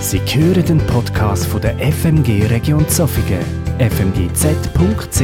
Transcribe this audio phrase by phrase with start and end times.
[0.00, 3.44] Sie hören den Podcast von der FMG Region Zofingen,
[3.78, 5.20] fmgz.ch.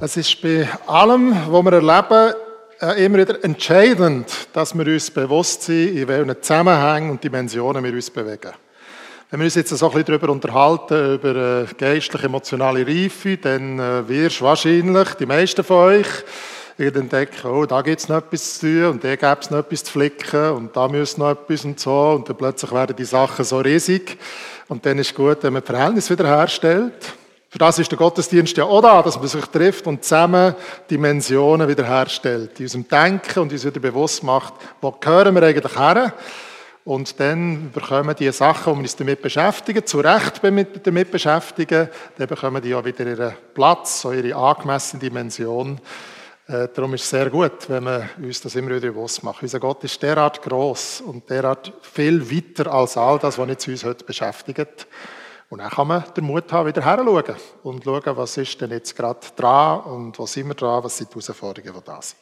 [0.00, 2.34] Es ist bei allem, was wir erleben,
[2.80, 7.92] äh, immer wieder entscheidend, dass wir uns bewusst sind, in welchen Zusammenhängen und Dimensionen wir
[7.92, 8.50] uns bewegen.
[9.30, 13.78] Wenn wir uns jetzt so ein bisschen darüber unterhalten, über äh, geistliche, emotionale Reife, dann
[13.78, 16.08] äh, wirst du wahrscheinlich, die meisten von euch,
[16.78, 19.84] entdecken, oh, da gibt es noch etwas zu tun und da gibt es noch etwas
[19.84, 23.44] zu flicken und da muss noch etwas und so und dann plötzlich werden die Sachen
[23.44, 24.16] so riesig
[24.68, 27.14] und dann ist es gut, wenn man Verhältnis wiederherstellt.
[27.50, 30.54] Für das ist der Gottesdienst ja auch da, dass man sich trifft und zusammen
[30.90, 36.12] Dimensionen wiederherstellt, in unserem Denken und uns wieder bewusst macht, wo gehören wir eigentlich her?
[36.84, 40.40] Und dann bekommen die Sachen, die wir uns damit beschäftigen, zu Recht
[40.84, 45.80] damit beschäftigen, dann bekommen die auch wieder ihren Platz, so ihre angemessene Dimension.
[46.48, 49.40] Äh, darum ist es sehr gut, wenn wir uns das immer wieder bewusst machen.
[49.42, 54.02] Unser Gott ist derart groß und derart viel weiter als all das, was uns heute
[54.02, 54.86] beschäftigt.
[55.50, 58.96] Und dann kann man den Mut haben, wieder herzuschauen und schauen, was ist denn jetzt
[58.96, 62.18] gerade dran und wo sind wir dran, was sind die Herausforderungen, die da sind.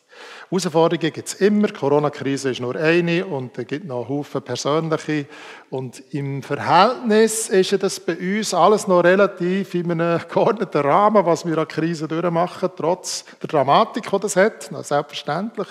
[0.48, 1.68] Herausforderungen gibt es immer.
[1.68, 5.26] Die Corona-Krise ist nur eine und es gibt noch Haufen persönliche.
[5.70, 11.44] Und im Verhältnis ist das bei uns alles noch relativ in einem geordneten Rahmen, was
[11.44, 15.68] wir an Krisen durchmachen, trotz der Dramatik, die das hat, selbstverständlich.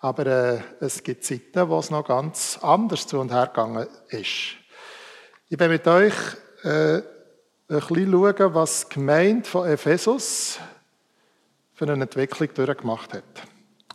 [0.00, 4.56] Aber äh, es gibt Zeiten, wo es noch ganz anders zu und her gegangen ist.
[5.48, 6.14] Ich bin mit euch
[6.64, 7.02] äh, ein
[7.68, 10.58] bisschen schauen, was die Gemeinde von Ephesus
[11.72, 13.22] für eine Entwicklung durchgemacht hat.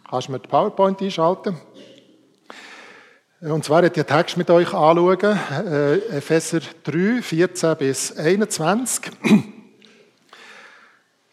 [0.09, 1.57] Kannst du mir die PowerPoint einschalten?
[3.41, 9.11] Und zwar werde ich den Text mit euch anschauen, äh, Epheser 3, 14 bis 21.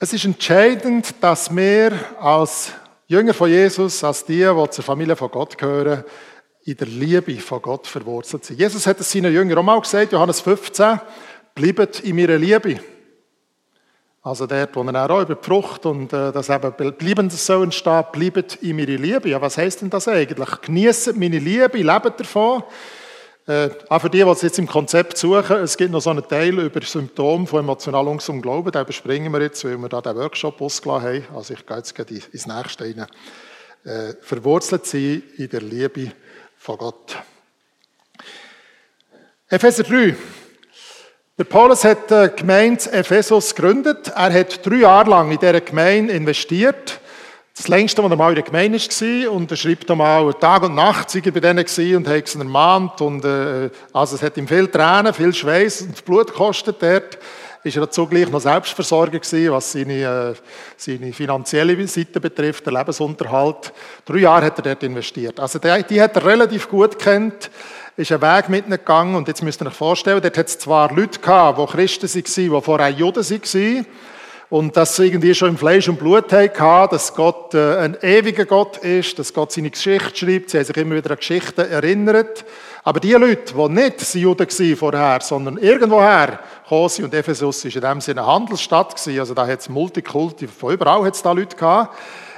[0.00, 2.72] Es ist entscheidend, dass wir als
[3.06, 6.02] Jünger von Jesus, als die, die zur Familie von Gott gehören,
[6.64, 8.58] in der Liebe von Gott verwurzelt sind.
[8.58, 11.00] Jesus hat es seinen Jüngern auch mal gesagt, Johannes 15,
[11.54, 12.80] bleibt in meiner Liebe.
[14.24, 18.10] Also dort, wo er auch über die Frucht und äh, das eben Bleibendes so entsteht,
[18.10, 19.28] bleibt in meiner Liebe.
[19.28, 20.48] Ja, was heisst denn das eigentlich?
[20.62, 22.62] Genießt meine Liebe, lebt davon.
[23.46, 26.26] Äh, auch für die, die es jetzt im Konzept suchen, es gibt noch so einen
[26.26, 30.16] Teil über Symptome von emotional ungesundem Glauben, den überspringen wir jetzt, weil wir da den
[30.16, 31.36] Workshop ausgelassen haben.
[31.36, 33.06] Also ich gehe jetzt gleich ins nächste rein.
[33.84, 36.12] Äh, verwurzelt sein in der Liebe
[36.56, 37.18] von Gott.
[39.50, 40.16] Epheser 3.
[41.36, 44.06] Der Paulus hat die Gemeinde Ephesus gegründet.
[44.14, 47.00] Er hat drei Jahre lang in dieser Gemeinde investiert.
[47.56, 49.32] Das längste, was er mal in der Gemeinde war.
[49.32, 51.58] Und er schreibt einmal, Tag und Nacht sei er bei denen
[51.96, 53.00] und hat sie ermahnt.
[53.00, 57.18] Und, äh, also es hat ihm viel Tränen, viel Schweiß und Blut gekostet dort.
[57.64, 60.34] Ist er zugleich noch Selbstversorger gewesen, was seine, äh,
[60.76, 63.72] seine finanzielle Seite betrifft, der Lebensunterhalt.
[64.04, 65.40] Drei Jahre hat er dort investiert.
[65.40, 67.50] Also die, die hat er relativ gut kennt
[67.96, 70.58] ist ein Weg mit ihnen gegangen und jetzt müsst ihr euch vorstellen, dort hat es
[70.58, 73.86] zwar Leute gehabt, die Christen waren, die vorher Juden waren
[74.50, 78.78] und sie irgendwie schon im Fleisch und Blut hatten, dass Gott äh, ein ewiger Gott
[78.78, 82.44] ist, dass Gott seine Geschichte schreibt, sie haben sich immer wieder an Geschichten erinnert.
[82.86, 87.74] Aber die Leute, die nicht Juden waren vorher, sondern irgendwoher gekommen sind, und Ephesus war
[87.74, 91.32] in dem Sinne eine Handelsstadt, also da hat es Multikulti, von überall hat es da
[91.32, 91.96] Leute gehabt,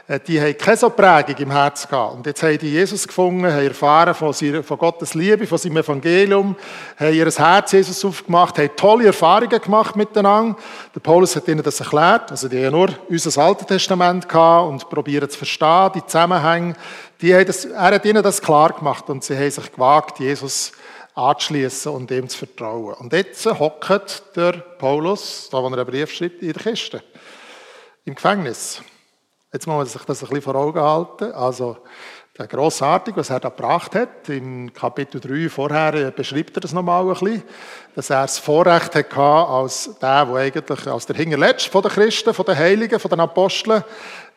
[0.08, 2.14] äh, die haben keine so Prägung im Herzen gehabt.
[2.14, 6.54] Und jetzt haben die Jesus gefunden, haben erfahren von, von Gottes Liebe, von seinem Evangelium,
[6.96, 10.56] haben ihr Herz Jesus aufgemacht, haben tolle Erfahrungen gemacht miteinander.
[10.94, 12.30] Der Paulus hat ihnen das erklärt.
[12.30, 16.74] Also die haben nur unser Altes Testament gehabt und probieren zu verstehen, die Zusammenhänge.
[17.20, 20.72] Das, er hat ihnen das klar gemacht und sie haben sich gewagt, Jesus
[21.14, 22.94] anzuschließen und ihm zu vertrauen.
[22.94, 27.02] Und jetzt hockt der Paulus, da wo er einen Brief schreibt, in der Kiste.
[28.04, 28.82] Im Gefängnis.
[29.52, 31.32] Jetzt muss man sich das ein bisschen vor Augen halten.
[31.32, 31.78] Also,
[32.38, 34.28] der grossartig, was er da gebracht hat.
[34.28, 37.42] Im Kapitel 3 vorher äh, beschreibt er das nochmal ein bisschen,
[37.94, 42.34] dass er das Vorrecht hatte, als der, der eigentlich als der Hinterletzte von den Christen,
[42.34, 43.82] von den Heiligen, von den Aposteln,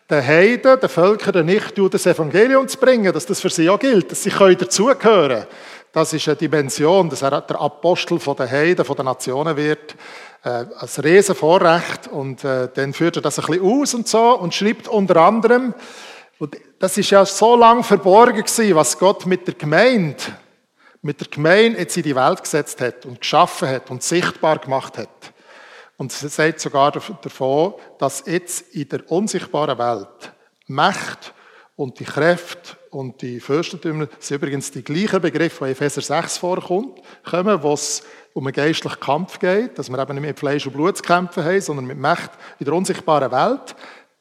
[0.09, 4.11] den Heiden, den Völkern, Nichtjuden das Evangelium zu bringen, dass das für sie auch gilt,
[4.11, 5.45] dass sie dazugehören können.
[5.91, 9.95] Das ist eine Dimension, dass er der Apostel von den Heiden, von den Nationen wird
[10.43, 14.53] äh, als Riesenvorrecht und äh, dann führt er das ein bisschen aus und so und
[14.53, 15.73] schreibt unter anderem,
[16.39, 20.23] und das ist ja so lange verborgen gewesen, was Gott mit der Gemeinde,
[21.01, 24.97] mit der Gemeinde jetzt in die Welt gesetzt hat und geschaffen hat und sichtbar gemacht
[24.97, 25.09] hat.
[25.99, 30.31] Und es sagt sogar davon, dass jetzt in der unsichtbaren Welt
[30.65, 31.33] Macht
[31.75, 36.37] und die Kräfte und die Fürstentümer sind übrigens die gleichen Begriffe, die in Epheser 6
[36.37, 36.95] vorkommen,
[37.29, 38.01] kommen, wo es
[38.33, 41.43] um einen geistlichen Kampf geht, dass wir eben nicht mit Fleisch und Blut zu kämpfen
[41.43, 43.75] haben, sondern mit Macht in der unsichtbaren Welt.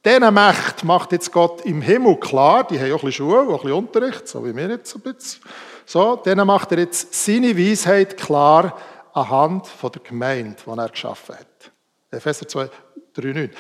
[0.05, 3.51] Diese Macht macht jetzt Gott im Himmel klar, die haben auch ein bisschen Schule, auch
[3.51, 5.45] ein bisschen Unterricht, so wie wir jetzt ein bisschen.
[5.87, 8.77] So, dann macht er jetzt seine Weisheit klar
[9.13, 11.48] anhand von der Gemeinde, die er geschaffen hat.
[12.11, 12.71] Epheser 2,
[13.15, 13.51] 3, 9.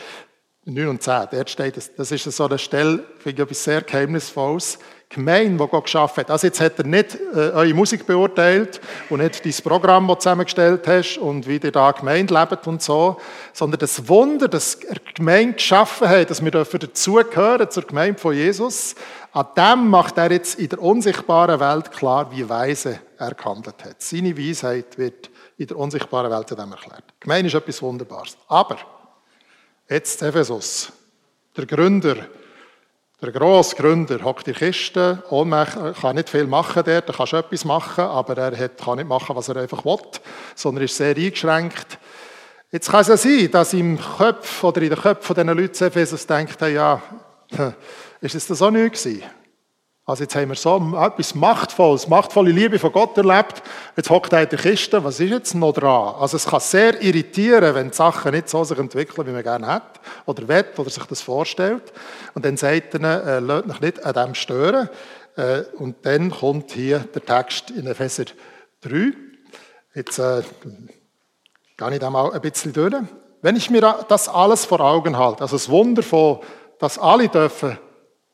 [0.65, 3.81] 9 und 10, dort steht es, das ist so eine Stelle, finde ich etwas sehr
[3.81, 4.79] Geheimnisvolles.
[5.11, 6.31] Gemeinde, die Gott geschaffen hat.
[6.31, 8.79] Also jetzt hat er nicht äh, eure Musik beurteilt
[9.09, 12.83] und nicht dein Programm, das du zusammengestellt hast und wie ihr da Gemeinde lebt und
[12.83, 13.17] so,
[13.55, 18.95] sondern das Wunder, dass er Gemeinde geschaffen hat, dass wir dazugehören zur Gemeinde von Jesus,
[19.33, 24.03] an dem macht er jetzt in der unsichtbaren Welt klar, wie weise er gehandelt hat.
[24.03, 27.05] Seine Weisheit wird in der unsichtbaren Welt dem erklärt.
[27.21, 28.39] Gemeinde ist etwas Wunderbares.
[28.49, 28.79] Aber
[29.91, 30.93] Jetzt Ephesus.
[31.57, 32.17] Der Gründer,
[33.23, 37.41] der grosse Gründer, hockt in der Kiste, kann nicht viel machen dort, er kann schon
[37.41, 39.99] etwas machen, aber er kann nicht machen, was er einfach will,
[40.55, 41.99] sondern ist sehr eingeschränkt.
[42.71, 46.27] Jetzt kann es ja sein, dass im Kopf oder in den Köpfen dieser Leute Ephesus
[46.27, 47.01] denkt, ja,
[48.21, 49.23] ist es das auch nicht gewesen?
[50.09, 53.63] Also jetzt haben wir so etwas Machtvolles, machtvolle Liebe von Gott erlebt.
[53.95, 55.05] Jetzt hockt er in der Kiste.
[55.05, 56.15] Was ist jetzt noch dran?
[56.19, 59.67] Also es kann sehr irritieren, wenn die Sachen nicht so sich entwickeln, wie man gerne
[59.67, 61.93] hat oder will oder sich das vorstellt.
[62.33, 64.89] Und dann sagt er, äh, lasst euch nicht an dem stören.
[65.37, 68.25] Äh, und dann kommt hier der Text in Epheser
[68.81, 69.13] 3.
[69.95, 70.41] Jetzt äh,
[71.77, 72.95] gehe ich da mal ein bisschen durch.
[73.43, 76.39] Wenn ich mir das alles vor Augen halte, also das Wunder von,
[76.79, 77.77] dass alle dürfen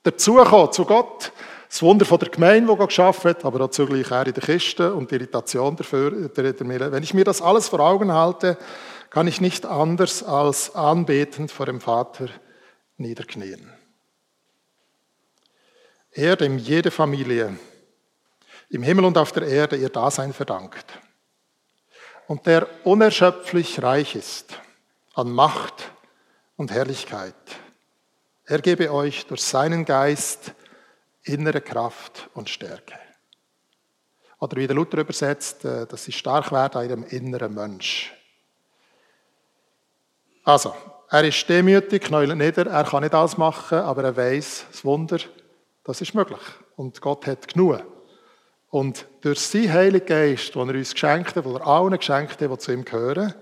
[0.04, 1.32] dazukommen zu Gott,
[1.74, 4.44] das Wunder von der Gemeinde, die Gott geschaffen hat, aber auch zugleich auch in der
[4.44, 6.30] Kiste und die Irritation dafür.
[6.36, 8.56] Wenn ich mir das alles vor Augen halte,
[9.10, 12.28] kann ich nicht anders als anbetend vor dem Vater
[12.96, 13.72] niederknien.
[16.12, 17.58] Er, dem jede Familie
[18.70, 20.86] im Himmel und auf der Erde ihr Dasein verdankt
[22.28, 24.60] und der unerschöpflich reich ist
[25.14, 25.90] an Macht
[26.54, 27.34] und Herrlichkeit.
[28.44, 30.54] Er gebe euch durch seinen Geist
[31.24, 32.94] innere Kraft und Stärke.
[34.38, 38.12] Oder wie der Luther übersetzt, äh, dass sie stark werden an ihrem inneren Mensch.
[40.44, 40.74] Also,
[41.08, 45.18] er ist demütig, knäuelt nieder, er kann nicht alles machen, aber er weiß, das Wunder,
[45.84, 46.40] das ist möglich.
[46.76, 47.82] Und Gott hat genug.
[48.68, 52.50] Und durch seinen Heiligen Geist, den er uns geschenkt hat, den er allen geschenkt hat,
[52.50, 53.32] die zu ihm gehören,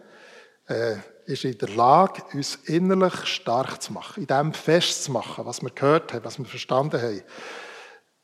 [0.68, 5.70] äh, ist in der Lage, uns innerlich stark zu machen, in dem festzumachen, was wir
[5.70, 7.22] gehört haben, was wir verstanden haben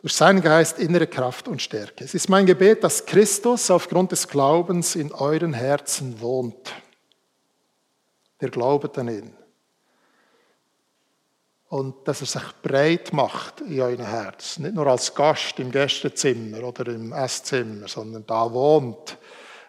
[0.01, 2.05] durch seinen Geist innere Kraft und Stärke.
[2.05, 6.73] Es ist mein Gebet, dass Christus aufgrund des Glaubens in euren Herzen wohnt.
[8.41, 9.35] Der Glaube an ihn.
[11.71, 14.63] Und dass er sich breit macht in euren Herzen.
[14.63, 19.19] Nicht nur als Gast im Gästezimmer oder im Esszimmer, sondern da wohnt.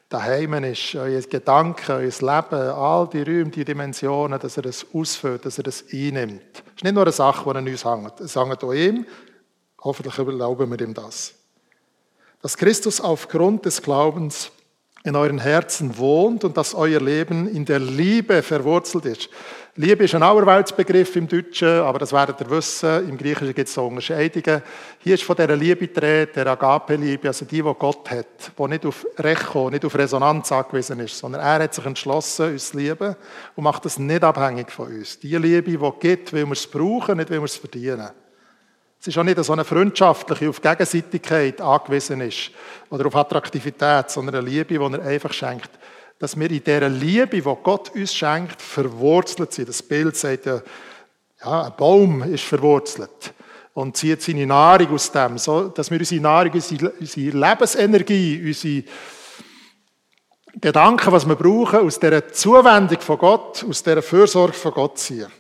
[0.08, 5.46] Daheim ist euer Gedanken, euer Leben, all die Räume, die Dimensionen, dass er es ausfüllt,
[5.46, 6.42] dass er es einnimmt.
[6.54, 8.20] Es ist nicht nur eine Sache, die an uns hängt.
[8.22, 9.06] Es hängt an ihm,
[9.81, 11.34] Hoffentlich erlauben wir ihm das.
[12.42, 14.52] Dass Christus aufgrund des Glaubens
[15.04, 19.30] in euren Herzen wohnt und dass euer Leben in der Liebe verwurzelt ist.
[19.76, 23.08] Liebe ist ein Auerweltsbegriff im Deutschen, aber das werdet ihr wissen.
[23.08, 24.62] Im Griechischen gibt es so Unterscheidungen.
[25.00, 28.68] Hier ist von dieser Liebe die Rede, der Agape-Liebe, also die, die Gott hat, die
[28.68, 32.78] nicht auf Recho, nicht auf Resonanz angewiesen ist, sondern er hat sich entschlossen, uns zu
[32.78, 33.16] lieben
[33.56, 35.18] und macht das nicht abhängig von uns.
[35.18, 38.10] Die Liebe, die gibt, weil wir es brauchen, nicht weil wir es verdienen.
[39.01, 42.51] Es ist auch nicht so eine freundschaftliche, auf Gegenseitigkeit angewiesen ist
[42.90, 45.69] oder auf Attraktivität, sondern eine Liebe, die er einfach schenkt.
[46.19, 49.69] Dass wir in dieser Liebe, die Gott uns schenkt, verwurzelt sind.
[49.69, 50.62] Das Bild sagt ja,
[51.42, 53.33] ja ein Baum ist verwurzelt
[53.74, 58.83] und zieht seine Nahrung aus dem, so dass wir unsere Nahrung, unsere, Lebensenergie, unsere
[60.59, 65.31] Gedanken, was wir brauchen, aus dieser Zuwendung von Gott, aus dieser Fürsorge von Gott ziehen.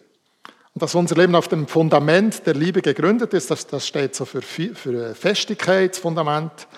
[0.79, 4.23] Und dass unser Leben auf dem Fundament der Liebe gegründet ist, das, das steht so
[4.23, 6.69] für, für Festigkeitsfundament,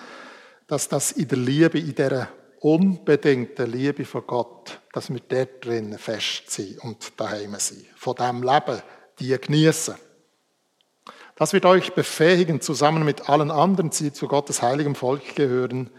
[0.66, 2.28] dass das in der Liebe, in der
[2.58, 7.86] unbedingten Liebe von Gott, dass wir dort drin fest sind und daheim sind.
[7.94, 8.82] Von dem Leben,
[9.20, 9.94] die genießen.
[11.36, 15.90] Das wird euch befähigen, zusammen mit allen anderen, die zu Gottes heiligem Volk gehören,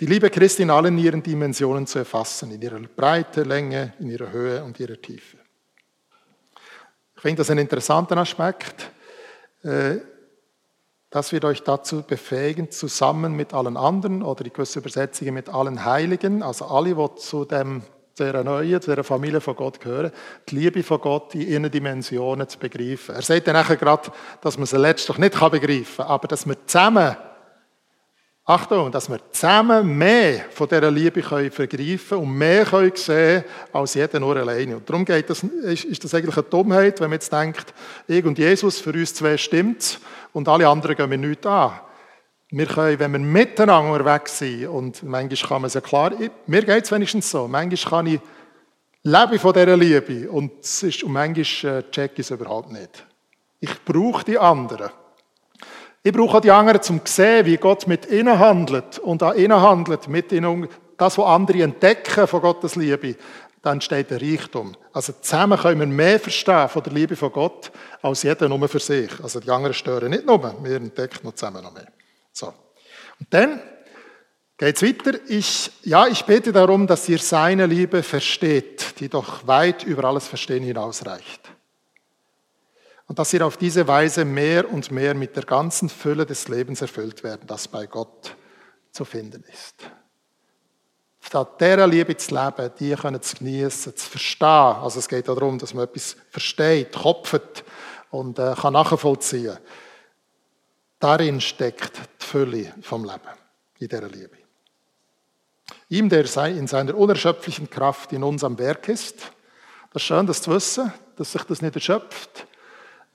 [0.00, 4.32] die Liebe Christi in allen ihren Dimensionen zu erfassen, in ihrer Breite, Länge, in ihrer
[4.32, 5.39] Höhe und ihrer Tiefe.
[7.20, 8.92] Ich finde das einen interessanten Aspekt.
[9.62, 9.98] Äh,
[11.10, 15.84] das wird euch dazu befähigen, zusammen mit allen anderen oder die gewisse Übersetzungen mit allen
[15.84, 17.82] Heiligen, also alle, die zu dem
[18.18, 20.12] dieser neuen, zu dieser Familie von Gott gehören,
[20.48, 23.14] die Liebe von Gott in ihren Dimensionen zu begreifen.
[23.14, 24.10] Er sagt dann nachher gerade,
[24.40, 27.16] dass man sie letztlich nicht begreifen kann, aber dass wir zusammen
[28.50, 33.94] Achtung, dass wir zusammen mehr von dieser Liebe können vergreifen und mehr können sehen als
[33.94, 34.76] jeder nur alleine.
[34.76, 37.72] Und darum geht das, ist das eigentlich eine Dummheit, wenn man jetzt denkt,
[38.08, 40.00] ich und Jesus, für uns zwei stimmt
[40.32, 41.78] und alle anderen gehen mir nichts an.
[42.50, 46.10] Wir können, wenn wir miteinander unterwegs sind, und manchmal kann man es ja klar,
[46.46, 48.20] mir geht es wenigstens so, manchmal kann ich
[49.04, 53.06] lebe von dieser Liebe und, es ist, und manchmal äh, check ich es überhaupt nicht.
[53.60, 54.90] Ich brauche die anderen.
[56.02, 59.36] Ich brauche auch die anderen, um zu sehen, wie Gott mit ihnen handelt und an
[59.36, 60.66] ihnen handelt, mit ihnen,
[60.96, 63.16] das, was andere entdecken von Gottes Liebe,
[63.62, 64.74] dann entsteht der Reichtum.
[64.92, 68.78] Also zusammen können wir mehr verstehen von der Liebe von Gott, als jeder nur für
[68.78, 69.10] sich.
[69.22, 71.88] Also die anderen stören nicht nur, wir entdecken noch zusammen noch mehr.
[72.32, 72.46] So.
[72.46, 73.60] Und dann
[74.56, 75.18] geht es weiter.
[75.28, 80.28] Ich, ja, ich bete darum, dass ihr seine Liebe versteht, die doch weit über alles
[80.28, 81.49] Verstehen hinausreicht.
[83.10, 86.80] Und dass ihr auf diese Weise mehr und mehr mit der ganzen Fülle des Lebens
[86.80, 88.36] erfüllt werden, das bei Gott
[88.92, 89.74] zu finden ist.
[91.20, 94.46] Statt dieser Liebe zu leben, die können zu genießen, zu verstehen.
[94.46, 97.64] Also es geht darum, dass man etwas versteht, kopft
[98.12, 99.58] und äh, kann nachvollziehen.
[101.00, 103.18] Darin steckt die Fülle vom Leben,
[103.80, 104.36] in dieser Liebe.
[105.88, 109.18] Ihm, der in seiner unerschöpflichen Kraft in uns am Werk ist.
[109.92, 112.46] Das ist schön, das zu wissen, dass sich das nicht erschöpft.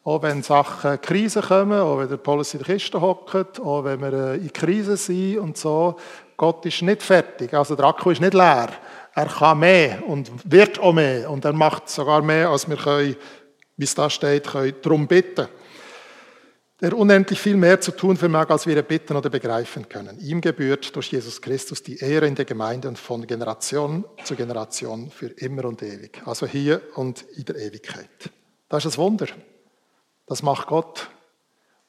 [0.05, 4.00] Auch wenn Sachen Krisen kommen, auch wenn der Paulus in der Kiste hockt, auch wenn
[4.00, 5.97] wir äh, in Krisen sind und so.
[6.38, 8.69] Gott ist nicht fertig, also der Akku ist nicht leer.
[9.13, 13.17] Er kann mehr und wird auch mehr und er macht sogar mehr, als wir können,
[13.75, 15.47] wie es da steht, können darum bitten
[16.81, 20.19] der unendlich viel mehr zu tun vermag, als wir bitten oder begreifen können.
[20.19, 25.09] Ihm gebührt durch Jesus Christus die Ehre in der Gemeinde und von Generation zu Generation
[25.09, 26.21] für immer und ewig.
[26.25, 28.29] Also hier und in der Ewigkeit.
[28.67, 29.27] Das ist ein Wunder.
[30.25, 31.10] Das macht Gott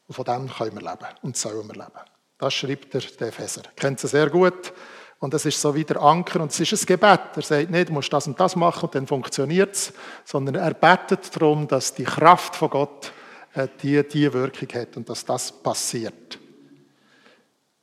[0.08, 2.00] und von dem können wir leben und sollen wir leben.
[2.38, 3.62] Das schreibt der, der Epheser.
[3.74, 4.72] Kennt sie sehr gut.
[5.18, 7.20] Und das ist so wie der Anker und es ist ein Gebet.
[7.36, 9.92] Er sagt nicht, du musst das und das machen und dann funktioniert es,
[10.24, 13.12] sondern er betet darum, dass die Kraft von Gott
[13.54, 16.38] äh, die, die Wirkung hat und dass das passiert.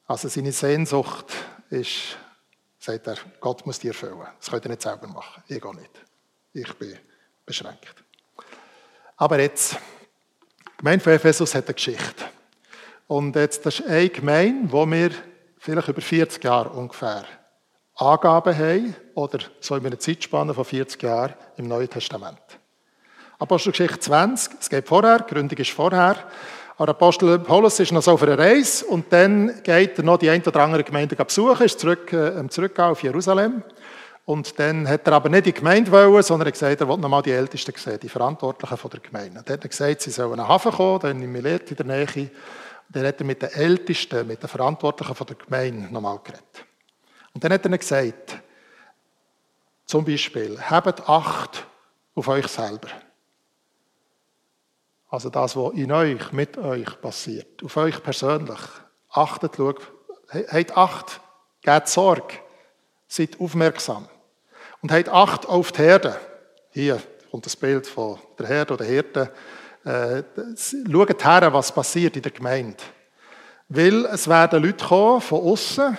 [0.06, 1.34] Also seine Sehnsucht
[1.72, 2.18] ist,
[2.78, 4.28] sagt er, Gott muss dir erfüllen.
[4.40, 5.44] Das könnt ihr nicht selber machen.
[5.48, 6.02] Ich gehe nicht.
[6.54, 6.96] Ich bin
[7.46, 7.96] beschränkt.
[9.18, 9.78] Aber jetzt,
[10.84, 12.25] Gemeinde von Ephesus hat eine Geschichte.
[13.08, 15.12] Und jetzt, das ist eine Gemeinde, wo wir
[15.58, 17.24] vielleicht über 40 Jahre ungefähr
[17.96, 22.42] Angaben haben, oder so in einer Zeitspanne von 40 Jahren im Neuen Testament.
[23.40, 26.18] Apostelgeschichte 20, es geht vorher, die Gründung ist vorher.
[26.75, 30.30] Aber Apostel Paulus ist noch so auf einer Reise und dann geht er noch die
[30.30, 33.63] ein oder andere Gemeinde besuchen, ist zurück, äh, zurück auf Jerusalem.
[34.25, 37.22] Und dann hat er aber nicht die Gemeinde wollen, sondern er gesagt, er wollte nochmal
[37.22, 39.39] die Ältesten sehen, die Verantwortlichen von der Gemeinde.
[39.39, 41.86] Und dann hat er gesagt, sie sollen nach Hafen kommen, dann in Milet in der
[41.86, 42.06] Nähe.
[42.08, 42.32] Und
[42.89, 46.65] dann hat er mit den Ältesten, mit den Verantwortlichen von der Gemeinde nochmal geredet.
[47.34, 48.38] Und dann hat er gesagt,
[49.86, 51.65] zum Beispiel, habt Acht
[52.15, 52.88] auf euch selber.
[55.10, 58.60] Also das, was in euch, mit euch passiert, auf euch persönlich.
[59.10, 59.92] Achtet, schaut,
[60.32, 61.22] habt Acht,
[61.62, 62.36] gebt Sorge,
[63.08, 64.08] seid aufmerksam.
[64.84, 66.18] Und habt Acht auf die Herde.
[66.72, 69.32] Hier kommt das Bild von der Herde oder Hirte.
[69.86, 70.24] Äh,
[70.92, 72.84] schaut her, was passiert in der Gemeinde.
[73.70, 75.98] Weil es werden Leute kommen von außen,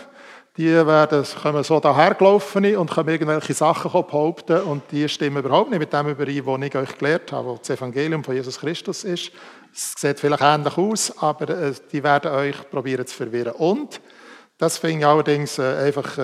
[0.59, 5.79] die werden, kommen so dahergelaufen und können irgendwelche Sachen behaupten und die stimmen überhaupt nicht
[5.79, 9.33] mit dem überein, was ich euch gelehrt habe, was das Evangelium von Jesus Christus ist.
[9.75, 13.55] Es sieht vielleicht ähnlich aus, aber äh, die werden euch probieren zu verwirren.
[13.55, 13.99] Und,
[14.59, 16.19] das finde ich allerdings äh, einfach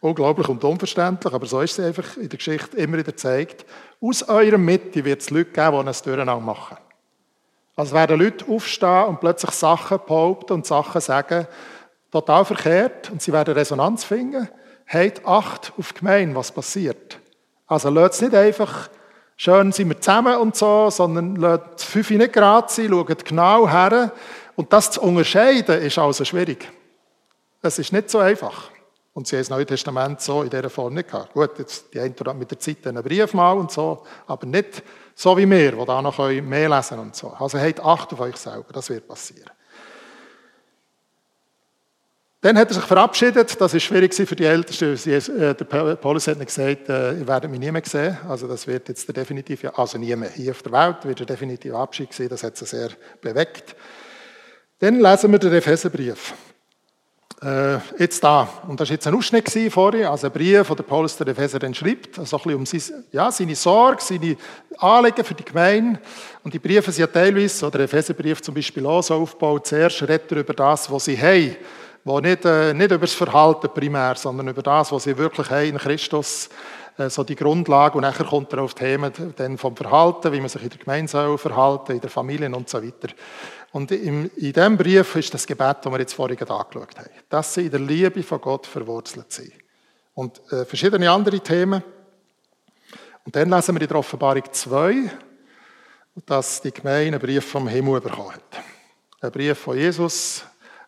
[0.00, 3.64] unglaublich und unverständlich, aber so ist es einfach in der Geschichte immer wieder gezeigt,
[4.00, 6.76] aus eurer Mitte wird es Leute geben, die ein Durcheinander machen.
[7.74, 11.46] Also werden Leute aufstehen und plötzlich Sachen behaupten und Sachen sagen,
[12.10, 14.48] total verkehrt und sie werden Resonanz finden.
[14.86, 17.18] Habt Acht auf die Gemeinde, was passiert.
[17.66, 18.88] Also lasst es nicht einfach,
[19.36, 24.12] schön sind wir zusammen und so, sondern lasst fünf nicht gerade sein, schaut genau her.
[24.54, 26.70] Und das zu unterscheiden, ist also schwierig.
[27.60, 28.70] Es ist nicht so einfach.
[29.16, 31.32] Und sie haben das Neue Testament so in dieser Form nicht gehabt.
[31.32, 34.82] Gut, jetzt die einen mit der Zeit einen Brief mal und so, aber nicht
[35.14, 37.28] so wie wir, die da noch mehr lesen und so.
[37.28, 39.50] Also habt Acht auf euch selber, das wird passieren.
[42.42, 43.58] Dann hat er sich verabschiedet.
[43.58, 44.92] Das ist schwierig für die Ältesten.
[45.10, 48.18] Äh, der Paulus hat gesagt, äh, ihr werdet mich nie mehr sehen.
[48.28, 51.26] Also das wird jetzt der definitive, also nie mehr hier auf der Welt, wird der
[51.26, 52.28] definitive Abschied sein.
[52.28, 52.90] Das hat sie sehr
[53.22, 53.74] bewegt.
[54.78, 56.34] Dann lesen wir den Epheserbrief.
[57.46, 58.48] Äh, jetzt da.
[58.66, 61.74] Und das war jetzt ein Ausschnitt vorher, also ein Brief, den Paulus der Epheser dann
[61.74, 64.36] schreibt, also ein bisschen um sein, ja, seine Sorge, seine
[64.78, 66.00] Anliegen für die Gemeinde.
[66.42, 70.02] Und die Briefe sind ja teilweise, oder der Epheserbrief zum Beispiel auch so aufgebaut, zuerst
[70.02, 71.54] redet er über das, was sie haben
[72.02, 75.70] wo nicht, äh, nicht über das Verhalten primär, sondern über das, was sie wirklich haben
[75.70, 76.48] in Christus,
[76.98, 77.96] äh, so die Grundlage.
[77.96, 81.10] Und nachher kommt er auf Themen dann vom Verhalten, wie man sich in der Gemeinde
[81.10, 83.08] soll verhalten, in der Familie und so weiter.
[83.76, 87.66] Und in, diesem Brief ist das Gebet, das wir jetzt vorhin angeschaut haben, dass sie
[87.66, 89.52] in der Liebe von Gott verwurzelt sind.
[90.14, 91.82] Und äh, verschiedene andere Themen.
[93.26, 95.10] Und dann lesen wir in der Offenbarung 2,
[96.24, 98.62] dass die Gemeinde einen Brief vom Himmel bekommen hat.
[99.20, 100.42] Ein Brief von Jesus.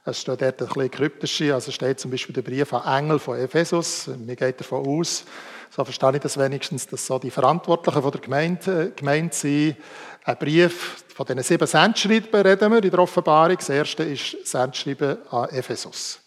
[0.09, 3.38] Es steht dort ein bisschen kryptisch, also steht zum Beispiel der Brief an Engel von
[3.38, 4.07] Ephesus.
[4.07, 5.25] Mir geht davon aus,
[5.71, 9.77] so verstehe ich das wenigstens, dass so die Verantwortlichen von der Gemeinde, äh, Gemeinde sind.
[10.25, 13.57] Ein Brief von diesen sieben Sendschreiben reden wir in der Offenbarung.
[13.57, 16.21] Das erste ist Sendschreiben an Ephesus.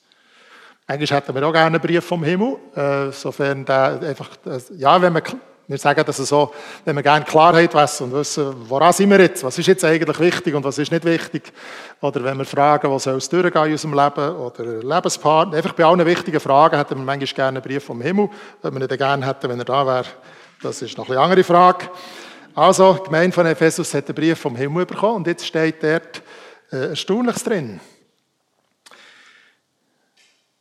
[0.85, 5.01] Eigentlich hätten wir auch gerne einen Brief vom Himmel, äh, sofern der einfach, äh, ja,
[5.01, 5.23] wenn man
[5.71, 6.53] wir sagen das so,
[6.85, 10.19] wenn wir gerne Klarheit wissen und wissen, woran sind wir jetzt, was ist jetzt eigentlich
[10.19, 11.53] wichtig und was ist nicht wichtig.
[12.01, 15.57] Oder wenn wir fragen, was soll es durchgehen in unserem Leben oder Lebenspartner.
[15.57, 18.29] Einfach bei allen wichtigen Fragen hätten wir manchmal gerne einen Brief vom Himmel.
[18.61, 20.05] Wenn wir ihn gerne hätten, wenn er da wäre,
[20.61, 21.89] das ist noch eine andere Frage.
[22.53, 26.21] Also, die Gemeinde von Ephesus hat einen Brief vom Himmel bekommen und jetzt steht dort
[26.71, 27.79] äh, Erstaunliches drin.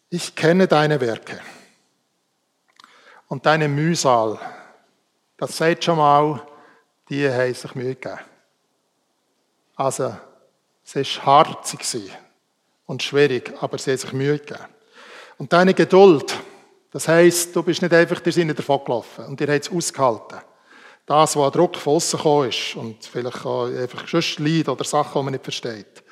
[0.09, 1.41] Ich kenne deine Werke
[3.29, 4.39] und deine Mühsal
[5.41, 6.43] das sagt schon mal,
[7.09, 8.21] die haben sich Mühe gegeben.
[9.75, 10.15] Also,
[10.85, 11.77] es war hart
[12.85, 14.67] und schwierig, aber sie haben sich Mühe gegeben.
[15.39, 16.37] Und deine Geduld,
[16.91, 20.41] das heisst, du bist nicht einfach der Sinne davon gelaufen und ihr habt es ausgehalten.
[21.07, 25.21] Das, was an Druck von außen ist und vielleicht auch einfach sonst Leid oder Sachen,
[25.21, 26.03] die man nicht versteht.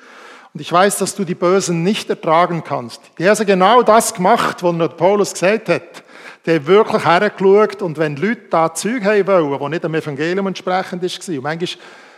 [0.55, 2.99] Und ich weiß, dass du die Bösen nicht ertragen kannst.
[3.19, 6.03] Die haben also genau das gemacht, was Paulus gesagt hat.
[6.49, 10.47] Die haben wirklich hergeschaut und wenn Leute da Zeug haben wollen, die nicht dem Evangelium
[10.47, 11.69] entsprechend war, und manchmal,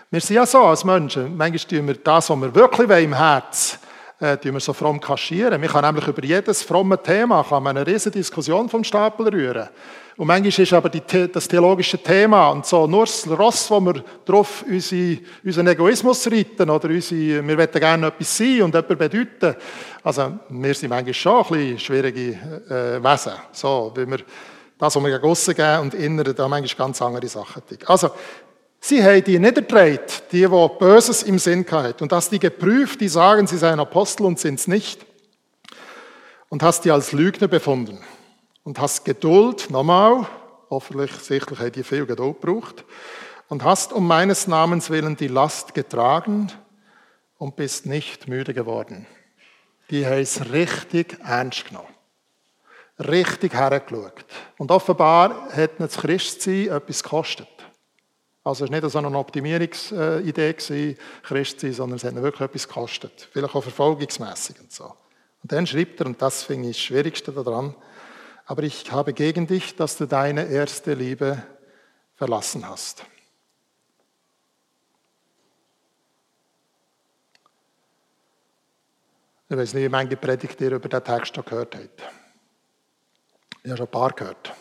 [0.09, 3.13] wir sind ja so als Menschen, manchmal tun wir das, was wir wirklich wollen im
[3.13, 3.77] Herz,
[4.21, 5.61] äh, wir so fromm kaschieren.
[5.61, 9.67] Wir können nämlich über jedes fromme Thema kann man eine riesige Diskussion vom Stapel rühren.
[10.21, 11.01] Und manchmal ist aber die,
[11.31, 16.69] das theologische Thema und so nur das Ross, wo wir drauf unsere, unseren Egoismus reiten
[16.69, 19.55] oder unsere, wir wollen gerne etwas sein und etwas bedeuten.
[20.03, 22.33] Also wir sind manchmal schon ein bisschen schwierige
[22.69, 23.31] äh, Wesen.
[23.51, 24.19] So, wie wir
[24.77, 27.63] das, was wir gegen aussen geben und innen, da manchmal ganz andere Sachen.
[27.87, 28.11] Also,
[28.79, 29.99] Sie haben die ertragen,
[30.31, 32.03] die, die Böses im Sinn hatten.
[32.03, 35.03] Und hast die geprüft, die sagen, sie seien Apostel und sind es nicht.
[36.49, 37.97] Und hast die als Lügner befunden.
[38.63, 40.27] Und hast Geduld, nochmal,
[40.69, 42.85] hoffentlich, sicherlich hat die viel Geduld gebraucht.
[43.49, 46.51] Und hast um meines Namens willen die Last getragen
[47.37, 49.07] und bist nicht müde geworden.
[49.89, 51.87] Die haben es richtig ernst genommen.
[52.99, 54.25] Richtig hergeschaut.
[54.57, 57.47] Und offenbar hat das Christsein etwas gekostet.
[58.43, 63.27] Also es war nicht so eine Optimierungsidee, Christ sein, sondern es hat wirklich etwas gekostet.
[63.31, 64.85] Vielleicht auch verfolgungsmässig und so.
[65.43, 67.75] Und dann schreibt er, und das finde ich das Schwierigste daran,
[68.51, 71.41] aber ich habe gegen dich, dass du deine erste Liebe
[72.15, 73.05] verlassen hast.
[79.47, 82.03] Ich weiß nicht, wie manche Predigt ihr über den Text gehört habt.
[83.63, 84.53] Ich habe schon ein paar gehört.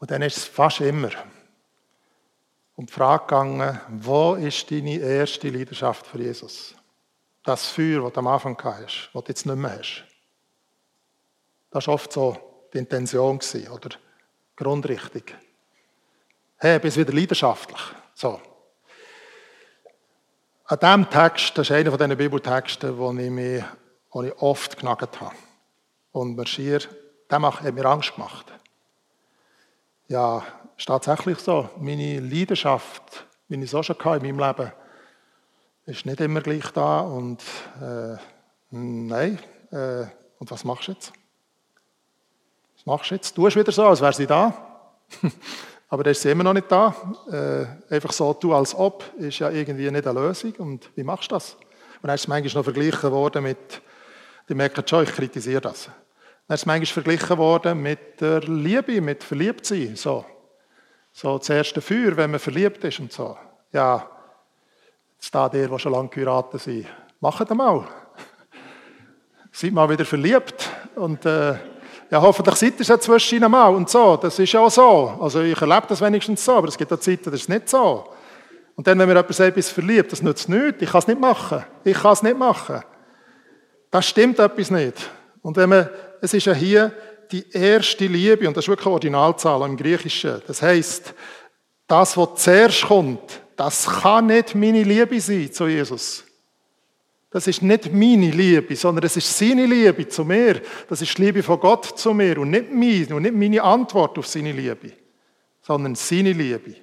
[0.00, 1.08] Und dann ist es fast immer
[2.76, 6.74] um die Frage gegangen, wo ist deine erste Leidenschaft für Jesus?
[7.44, 10.13] Das Feuer, das du am Anfang hast, das du jetzt nicht mehr hast.
[11.74, 12.36] Das war oft so
[12.72, 13.40] die Intention
[13.72, 13.96] oder die
[14.54, 15.24] Grundrichtung.
[16.56, 17.80] Hey, bist wieder leidenschaftlich.
[18.14, 18.40] So.
[20.66, 23.64] An diesem Text, das ist einer von diesen Bibeltexten, wo ich mich
[24.12, 25.34] wo ich oft genagt habe.
[26.12, 26.78] Und mir schier,
[27.28, 28.46] der hat mir Angst gemacht.
[30.06, 30.44] Ja,
[30.78, 31.68] ist tatsächlich so.
[31.80, 34.72] Meine Leidenschaft, wie ich es auch schon hatte in meinem Leben,
[35.86, 37.00] ist nicht immer gleich da.
[37.00, 37.42] Und
[37.82, 38.16] äh,
[38.70, 39.40] nein,
[39.72, 40.06] äh,
[40.38, 41.12] und was machst du jetzt?
[42.86, 43.38] Machst du jetzt?
[43.38, 44.52] Du hast wieder so, als wäre sie da.
[45.88, 46.94] Aber der ist sie immer noch nicht da.
[47.30, 50.52] Äh, einfach so tun, als ob, ist ja irgendwie nicht eine Lösung.
[50.58, 51.54] Und wie machst du das?
[52.02, 53.80] Und dann ist es manchmal noch verglichen worden mit,
[54.48, 55.88] die merken schon, ich kritisiere das.
[56.46, 59.96] Er ist manchmal verglichen worden mit der Liebe, mit Verliebtsein.
[59.96, 60.26] So.
[61.10, 63.38] so das erste Feuer, wenn man verliebt ist und so.
[63.72, 64.10] Ja,
[65.14, 66.86] jetzt da der, die schon lange geheiratet sind,
[67.20, 67.88] macht das mal.
[69.52, 71.54] seid mal wieder verliebt und äh,
[72.14, 74.16] ja, hoffentlich seid ihr es zwischen mal und so.
[74.16, 75.18] Das ist ja auch so.
[75.20, 78.04] Also ich erlebe das wenigstens so, aber es gibt auch Zeiten, das ist nicht so.
[78.76, 80.80] Und dann, wenn mir jemand ich verliebt, das nützt nichts.
[80.80, 81.64] Ich kann es nicht machen.
[81.82, 82.84] Ich kann es nicht machen.
[83.90, 85.10] Das stimmt etwas nicht.
[85.42, 86.92] Und wenn man es ist ja hier
[87.32, 90.40] die erste Liebe, und das ist wirklich eine Ordinalzahl im Griechischen.
[90.46, 91.14] Das heißt,
[91.88, 96.23] das, was zuerst kommt, das kann nicht meine Liebe sein zu Jesus.
[97.34, 100.62] Das ist nicht meine Liebe, sondern es ist seine Liebe zu mir.
[100.88, 104.16] Das ist die Liebe von Gott zu mir und nicht meine und nicht meine Antwort
[104.18, 104.92] auf seine Liebe,
[105.60, 106.76] sondern seine Liebe.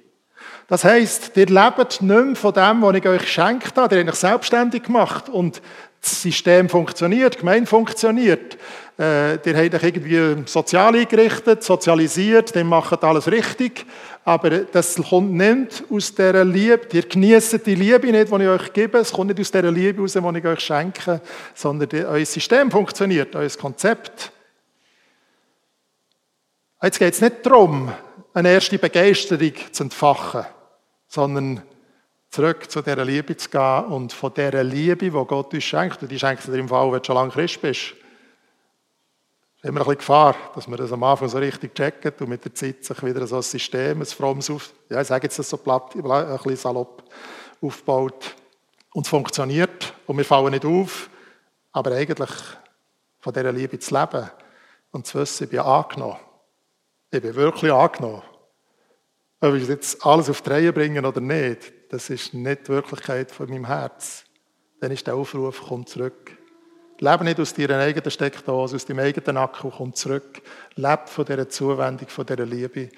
[0.68, 3.94] Das heisst, ihr lebt nicht mehr von dem, was ich euch geschenkt habe.
[3.94, 5.62] Ihr habt euch selbstständig gemacht und
[6.02, 8.58] das System funktioniert, die Gemeinde funktioniert.
[8.98, 13.86] Äh, ihr habt euch irgendwie sozial eingerichtet, sozialisiert, ihr macht alles richtig.
[14.24, 16.80] Aber das kommt nicht aus dieser Liebe.
[16.92, 18.98] Ihr genießt die Liebe nicht, die ich euch gebe.
[18.98, 21.20] Es kommt nicht aus dieser Liebe raus, die ich euch schenke,
[21.54, 24.32] sondern euer System funktioniert, euer Konzept.
[26.82, 27.92] Jetzt geht es nicht darum,
[28.34, 30.46] eine erste Begeisterung zu entfachen,
[31.06, 31.62] sondern
[32.32, 36.10] zurück zu dieser Liebe zu gehen und von dieser Liebe, die Gott uns schenkt, und
[36.10, 37.96] die schenkt dir im Fall, wenn du schon lange Christ bist, ist
[39.62, 42.54] immer ein bisschen Gefahr, dass man das am Anfang so richtig checkt und mit der
[42.54, 45.58] Zeit sich wieder so ein System, ein frommes, auf, ja, ich sage jetzt das so
[45.58, 47.04] platt, ein bisschen salopp
[47.60, 48.34] aufbaut
[48.94, 51.10] und es funktioniert und wir fallen nicht auf,
[51.70, 52.30] aber eigentlich
[53.20, 54.30] von dieser Liebe zu leben
[54.90, 56.18] und zu wissen, ich bin angenommen.
[57.10, 58.22] Ich bin wirklich angenommen.
[59.42, 63.32] Ob ich jetzt alles auf die Reihe bringe oder nicht, das ist nicht die Wirklichkeit
[63.32, 64.22] von meinem Herz.
[64.80, 66.30] Dann ist der Aufruf, komm zurück.
[67.00, 70.40] Lebe nicht aus deiner eigenen Steckdose, aus deinem eigenen Akku, komm zurück.
[70.76, 72.88] Lebe von dieser Zuwendung, von dieser Liebe,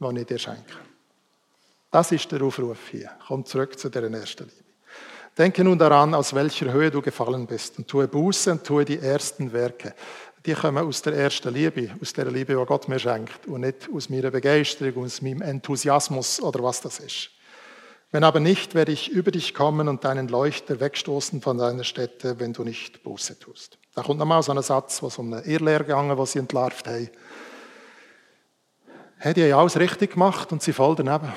[0.00, 0.74] die ich dir schenke.
[1.88, 3.12] Das ist der Aufruf hier.
[3.28, 4.56] Komm zurück zu dieser ersten Liebe.
[5.38, 8.98] Denke nun daran, aus welcher Höhe du gefallen bist und tue Buße und tue die
[8.98, 9.94] ersten Werke.
[10.44, 13.88] Die kommen aus der ersten Liebe, aus der Liebe, die Gott mir schenkt und nicht
[13.94, 17.30] aus meiner Begeisterung, aus meinem Enthusiasmus oder was das ist.
[18.10, 22.40] Wenn aber nicht, werde ich über dich kommen und deinen Leuchter wegstoßen von deiner Stätte,
[22.40, 23.78] wenn du nicht Buße tust.
[23.94, 27.08] Da kommt nochmal so ein Satz, was um eine Irrlehre gegangen, was sie entlarvt haben.
[29.16, 31.32] Hey, die haben alles richtig gemacht und sie voll daneben.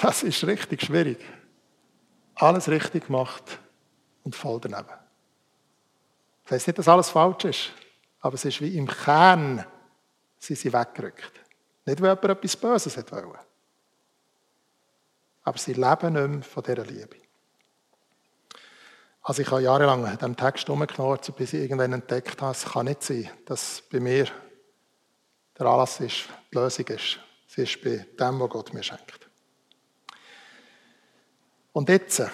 [0.00, 1.18] Das ist richtig schwierig.
[2.34, 3.58] Alles richtig gemacht
[4.24, 4.99] und voll daneben.
[6.50, 7.72] Das heißt nicht, dass alles falsch ist,
[8.18, 9.64] aber es ist wie im Kern,
[10.36, 11.30] sie sind weggerückt.
[11.86, 13.38] Nicht, weil jemand etwas Böses wollte.
[15.44, 17.18] Aber sie leben nicht mehr von dieser Liebe.
[19.22, 22.86] Also ich habe jahrelang an diesem Text herumgeknurrt, bis ich irgendwann entdeckt habe, es kann
[22.86, 24.26] nicht sein, dass bei mir
[25.56, 27.20] der Anlass ist, die Lösung ist.
[27.46, 29.30] Sie ist bei dem, was Gott mir schenkt.
[31.72, 32.24] Und jetzt,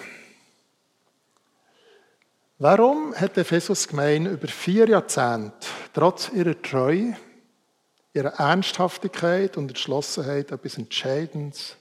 [2.59, 7.15] warum hat Ephesus Gemeinde über vier Jahrzehnte trotz ihrer Treue
[8.17, 11.77] ihre Ernsthaftigkeit und Entschlossenheit etwas Entscheidendes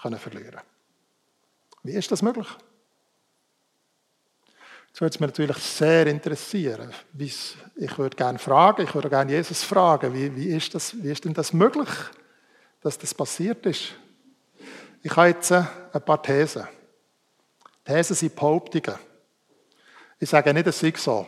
[0.00, 0.60] können verlieren
[1.82, 2.48] Wie ist das möglich?
[4.88, 6.90] Jetzt würde mich natürlich sehr interessieren.
[7.18, 7.54] Ich
[7.98, 11.34] würde gerne fragen, ich würde gerne Jesus fragen, wie, wie, ist das, wie ist denn
[11.34, 11.90] das möglich,
[12.80, 13.92] dass das passiert ist?
[15.02, 15.66] Ich habe jetzt ein
[16.04, 16.66] paar Thesen.
[17.84, 18.98] Thesen sind Behauptungen.
[20.18, 21.26] Ich sage nicht, es sei so.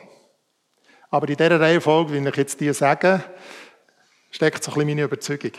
[1.10, 3.22] Aber in dieser Reihenfolge, wie ich jetzt die sage,
[4.30, 5.52] steckt so ein bisschen meine Überzeugung.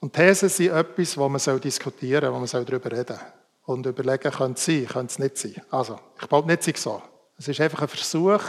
[0.00, 3.26] Und Thesen sind etwas, wo man diskutieren soll, wo man darüber reden soll.
[3.66, 5.62] Und überlegen, könnte es sein, könnte es nicht sein.
[5.70, 7.02] Also, ich glaube nicht so.
[7.36, 8.42] Es ist einfach ein Versuch,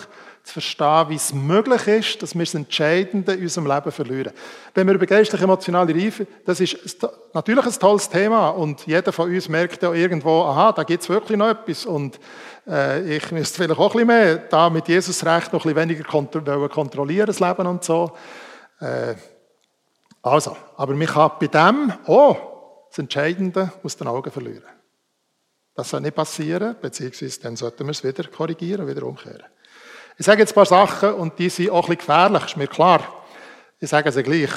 [0.50, 4.34] zu verstehen, wie es möglich ist, dass wir das Entscheidende in unserem Leben verlieren.
[4.74, 9.32] Wenn wir über geistliche emotionale Reife, das ist natürlich ein tolles Thema und jeder von
[9.32, 12.20] uns merkt ja irgendwo, aha, da gibt es wirklich noch etwas und
[12.68, 15.90] äh, ich müsste vielleicht auch ein bisschen mehr da mit Jesus recht noch ein bisschen
[15.90, 18.12] weniger kontrollieren, das Leben und so.
[18.80, 19.16] Äh,
[20.22, 24.64] also, aber man kann bei dem auch das Entscheidende aus den Augen verlieren.
[25.76, 29.46] Das soll nicht passieren, beziehungsweise dann sollten wir es wieder korrigieren, wieder umkehren.
[30.20, 32.68] Ich sage jetzt ein paar Sachen und die sind auch ein bisschen gefährlich, ist mir
[32.68, 33.24] klar.
[33.80, 34.52] Ich sage sie gleich.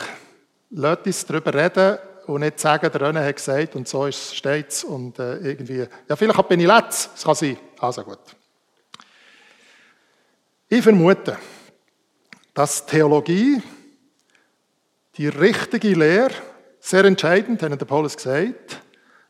[0.70, 4.82] Lasst uns darüber reden und nicht sagen, der René hat gesagt und so steht es
[4.82, 7.56] und äh, irgendwie, ja vielleicht bin ich letzt, das kann sein.
[7.78, 8.18] Also gut.
[10.68, 11.38] Ich vermute,
[12.54, 13.62] dass Theologie
[15.16, 16.34] die richtige Lehre,
[16.80, 18.82] sehr entscheidend, hat der Paulus gesagt,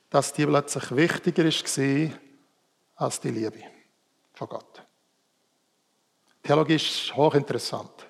[0.08, 2.10] dass die plötzlich wichtiger war
[2.96, 3.58] als die Liebe
[4.32, 4.71] von Gott.
[6.42, 8.06] Theologie ist hochinteressant.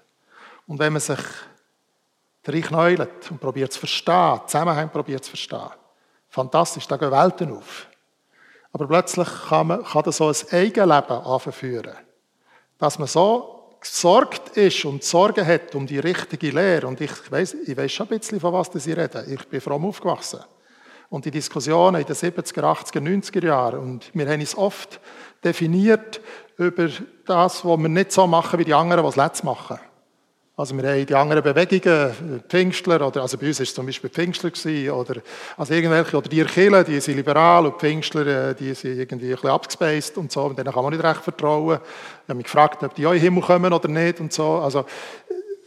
[0.66, 1.18] Und wenn man sich
[2.46, 5.70] reinknäulet und probiert zu verstehen, Zusammenhang probiert zu verstehen,
[6.28, 7.86] fantastisch, da gehen Welten auf.
[8.72, 11.94] Aber plötzlich kann, man, kann das so ein Eigenleben anführen,
[12.78, 17.54] dass man so gesorgt ist und Sorge hat um die richtige Lehre, und ich weiß,
[17.66, 19.32] ich weiß schon ein bisschen, von was Sie reden.
[19.32, 20.40] Ich bin fromm aufgewachsen.
[21.10, 25.00] Und die Diskussionen in den 70er, 80er, 90er Jahren, und wir haben es oft
[25.44, 26.20] definiert
[26.58, 26.88] über
[27.26, 29.78] das, was wir nicht so machen wie die anderen, die es letzt machen.
[30.54, 34.10] Also wir haben die anderen Bewegungen, Pfingstler, oder, also bei uns war es zum Beispiel
[34.10, 35.22] Pfingstler, gewesen, oder,
[35.56, 39.32] also irgendwelche, oder die Kirchen, die sind liberal, und Pfingstler, äh, die sind irgendwie ein
[39.32, 41.80] bisschen abgespaced und so, und denen kann man nicht recht vertrauen.
[41.82, 44.58] Ich habe mich gefragt, ob die auch in den Himmel kommen oder nicht und so.
[44.58, 44.84] Also,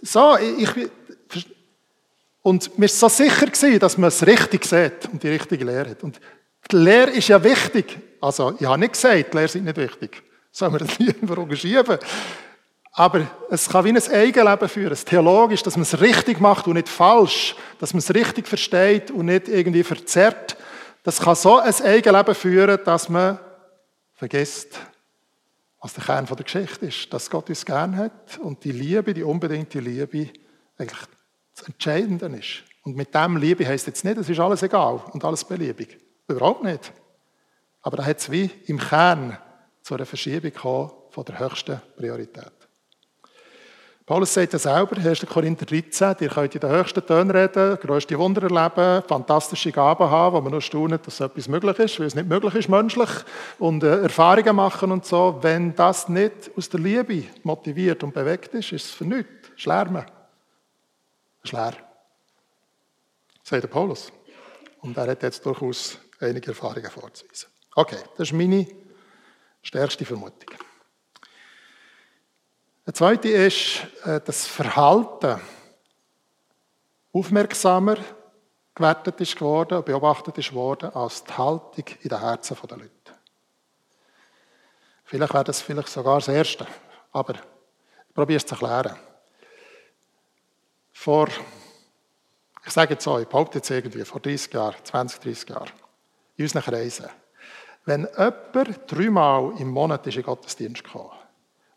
[0.03, 0.69] so, ich,
[2.45, 5.89] Und mir ist so sicher gewesen, dass man es richtig sieht und die richtige Lehre
[5.89, 6.03] hat.
[6.03, 6.19] Und
[6.71, 7.97] die Lehre ist ja wichtig.
[8.21, 10.21] Also, ich habe nicht gesagt, die Lehre ist nicht wichtig.
[10.55, 11.97] Sollen wir das lieber schieben?
[12.93, 16.87] Aber es kann wie ein Eigenleben führen, theologisch, dass man es richtig macht und nicht
[16.87, 20.55] falsch, dass man es richtig versteht und nicht irgendwie verzerrt.
[21.03, 23.37] Das kann so ein Eigenleben führen, dass man
[24.13, 24.79] vergisst,
[25.81, 29.23] was der Kern der Geschichte ist, dass Gott uns gern hat und die Liebe, die
[29.23, 30.29] unbedingte Liebe,
[30.77, 30.99] eigentlich
[31.53, 32.63] das Entscheidende ist.
[32.83, 35.97] Und mit dem Liebe heißt jetzt nicht, es ist alles egal und alles beliebig.
[36.29, 36.93] Überhaupt nicht.
[37.81, 39.37] Aber da hat es wie im Kern
[39.85, 40.51] zu einer Verschiebung
[41.11, 42.51] von der höchsten Priorität.
[44.03, 45.27] Paulus sagt ja selber, 1.
[45.27, 50.35] Korinther 13, ihr könnt in den höchsten Tönen reden, grösste Wunder erleben, fantastische Gaben haben,
[50.35, 53.09] wo man nur staunt, dass etwas möglich ist, weil es nicht möglich ist menschlich,
[53.59, 55.37] und äh, Erfahrungen machen und so.
[55.41, 59.29] Wenn das nicht aus der Liebe motiviert und bewegt ist, ist es für nichts.
[59.55, 60.05] Schlärmen
[61.43, 61.73] ist leer.
[63.43, 64.11] Sagt der Paulus.
[64.81, 67.49] Und er hat jetzt durchaus einige Erfahrungen vorzuweisen.
[67.75, 68.65] Okay, das ist meine
[69.65, 70.55] stärkste Vermutung.
[72.85, 75.41] Der zweite ist, äh, das Verhalten
[77.11, 77.97] aufmerksamer
[78.75, 82.91] gewertet ist geworden, beobachtet ist worden als die Haltung in den Herzen der Leute.
[85.05, 86.67] Vielleicht wäre das vielleicht sogar das Erste,
[87.11, 88.97] aber ich probiere es zu erklären.
[90.91, 91.29] Vor,
[92.65, 95.71] ich sage jetzt so, ich behaupte jetzt irgendwie, vor 30 Jahren, 20, 30 Jahren,
[96.35, 97.09] in unseren Kreisen,
[97.85, 101.11] wenn jemand dreimal im Monat in den Gottesdienst gekommen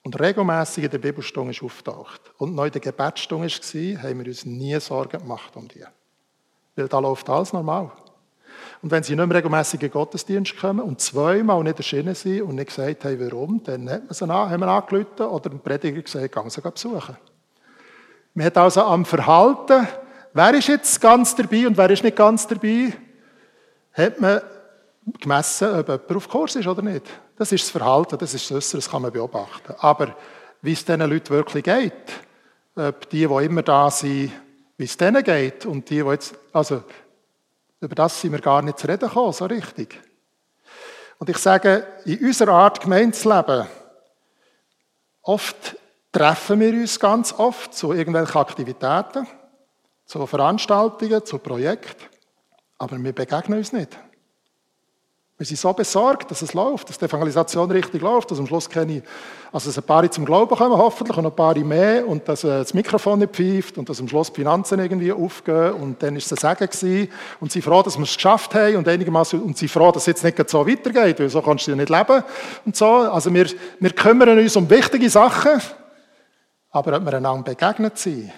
[0.02, 4.26] und regelmäßig in der Bibelstunde ist auftaucht und neu in der Gebetsstunde war, haben wir
[4.26, 5.84] uns nie Sorgen gemacht um die.
[6.76, 7.90] Weil da läuft alles normal.
[8.80, 12.42] Und wenn sie nicht mehr regelmäßig in den Gottesdienst kommen und zweimal nicht erschienen sind
[12.42, 15.60] und nicht gesagt haben, warum, dann hat man sie an, haben wir angerufen oder dem
[15.60, 17.16] Prediger gesagt, gehen sie besuchen.
[18.34, 19.86] Man hat also am Verhalten,
[20.32, 22.92] wer ist jetzt ganz dabei und wer ist nicht ganz dabei,
[23.92, 24.40] hat man
[25.20, 27.06] gemessen, ob jemand auf Kurs ist oder nicht.
[27.36, 29.74] Das ist das Verhalten, das ist das Äußere, das kann man beobachten.
[29.78, 30.14] Aber
[30.62, 31.92] wie es diesen Leuten wirklich geht,
[32.74, 34.32] ob die, die immer da sind,
[34.76, 36.82] wie es denen geht und die, die jetzt, also
[37.80, 40.00] über das sind wir gar nicht zu reden gekommen, so richtig.
[41.18, 43.66] Und ich sage, in unserer Art Gemeinsleben,
[45.22, 45.76] oft
[46.12, 49.26] treffen wir uns ganz oft zu irgendwelchen Aktivitäten,
[50.04, 52.06] zu Veranstaltungen, zu Projekten,
[52.78, 53.98] aber wir begegnen uns nicht.
[55.38, 58.68] Wir sind so besorgt, dass es läuft, dass die Evangelisation richtig läuft, dass am Schluss
[58.68, 59.04] keine,
[59.52, 62.48] also dass ein paar zum Glauben kommen, hoffentlich, und ein paar mehr, und dass äh,
[62.48, 66.32] das Mikrofon nicht pfeift, und dass am Schluss die Finanzen irgendwie aufgehen, und dann ist
[66.32, 69.56] es ein Segen gewesen, und sie froh, dass wir es geschafft haben, und einigermaßen, und
[69.56, 72.24] sie froh, dass es jetzt nicht so weitergeht, weil so kannst du ja nicht leben,
[72.66, 72.86] und so.
[72.86, 73.46] Also wir,
[73.78, 75.62] wir kümmern uns um wichtige Sachen,
[76.70, 78.32] aber ob wir einander begegnet sind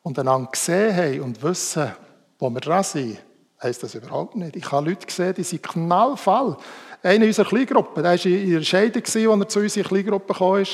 [0.00, 1.92] und einander gesehen haben und wissen,
[2.38, 3.18] wo wir dran sind,
[3.62, 4.56] heisst das überhaupt nicht.
[4.56, 6.56] Ich habe Leute gesehen, die sind knallfall.
[7.02, 10.34] Einer unserer Kleingruppe, der war in der Scheidung, als er zu uns in die Kleingruppe
[10.34, 10.64] kam.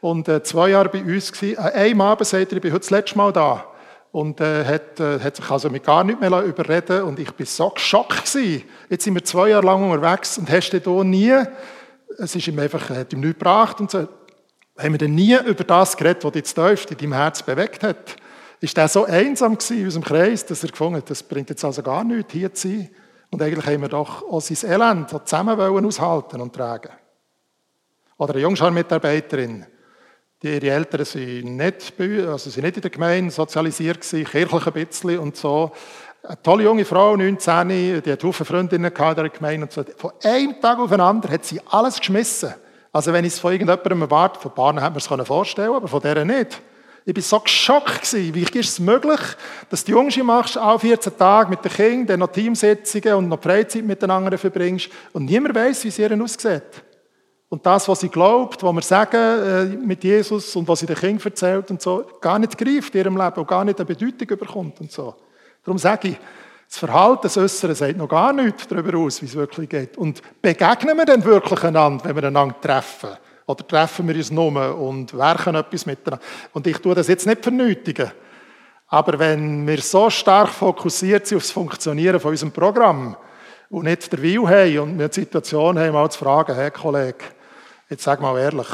[0.00, 1.66] Und äh, zwei Jahre bei uns war.
[1.66, 3.64] An einem Abend sagt er, ich bin heute das letzte Mal da.
[4.10, 7.46] Und äh, hat, äh, hat sich also mit gar nichts mehr überreden Und ich war
[7.46, 8.32] so geschockt.
[8.32, 8.64] Gewesen.
[8.90, 11.34] Jetzt sind wir zwei Jahre lang unterwegs und hast du hier nie,
[12.18, 14.06] es ist ihm einfach, hat ihm nichts gebracht und so,
[14.78, 18.16] haben wir denn nie über das geredet, was zu tief in deinem Herz bewegt hat
[18.62, 21.82] ist er so einsam in unserem Kreis, dass er gefunden hat, das bringt jetzt also
[21.82, 22.90] gar nichts, hier zu sein.
[23.30, 26.90] Und eigentlich haben wir doch auch sein Elend zusammen wollen aushalten und tragen.
[28.18, 29.66] Oder eine Jungschar-Mitarbeiterin,
[30.42, 34.72] die ihre Eltern sind nicht, also sind nicht in der Gemeinde sozialisiert gewesen, kirchlich ein
[34.72, 35.72] bisschen und so.
[36.22, 37.68] Eine tolle junge Frau, 19,
[38.00, 39.82] die hat viele Freundinnen in der Gemeinde und so.
[39.96, 42.54] Von einem Tag auf den anderen hat sie alles geschmissen.
[42.92, 46.00] Also wenn ich es von irgendjemandem erwarte, von Paaren hat man es vorstellen aber von
[46.00, 46.62] der nicht.
[47.04, 48.12] Ich war so geschockt.
[48.12, 49.20] Wie ist es möglich,
[49.68, 53.42] dass du Jungs machst, auch 14 Tage mit den Kindern, dann noch Teamsitzungen und noch
[53.42, 56.84] Freizeit miteinander verbringst und niemand weiß, wie es ihr aussieht.
[57.48, 60.96] Und das, was sie glaubt, was wir sagen äh, mit Jesus und was sie den
[60.96, 64.28] Kindern erzählt und so, gar nicht greift in ihrem Leben und gar nicht eine Bedeutung
[64.28, 65.14] überkommt und so.
[65.62, 66.16] Darum sage ich,
[66.66, 69.98] das Verhalten, das Äußere sagt noch gar nichts darüber aus, wie es wirklich geht.
[69.98, 73.10] Und begegnen wir denn wirklich einander, wenn wir einander treffen?
[73.46, 76.24] Oder treffen wir uns nur und werken etwas miteinander?
[76.52, 78.10] Und ich tue das jetzt nicht vernötigen.
[78.88, 83.16] Aber wenn wir so stark fokussiert sind auf das Funktionieren von unserem Programm
[83.70, 87.24] und nicht der Will haben und wir die Situation haben, mal zu fragen, hey Kollege,
[87.88, 88.68] jetzt sag mal ehrlich,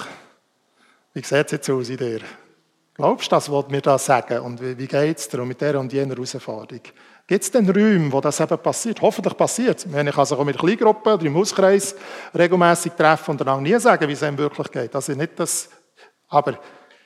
[1.14, 2.20] wie sieht es jetzt aus in dir?
[2.94, 4.40] Glaubst du das, was wir da sagen?
[4.40, 6.83] Und wie, geht es dir mit der und jener Herausforderung?
[7.29, 9.03] Gibt es denn Räume, wo das eben passiert?
[9.03, 9.85] Hoffentlich passiert es.
[9.85, 11.95] Ich kann sich auch mit Kleingruppen oder im Hauskreis
[12.35, 14.95] regelmäßig treffen und dann nie sagen, wie es einem wirklich geht.
[14.95, 15.69] Also nicht das,
[16.29, 16.59] aber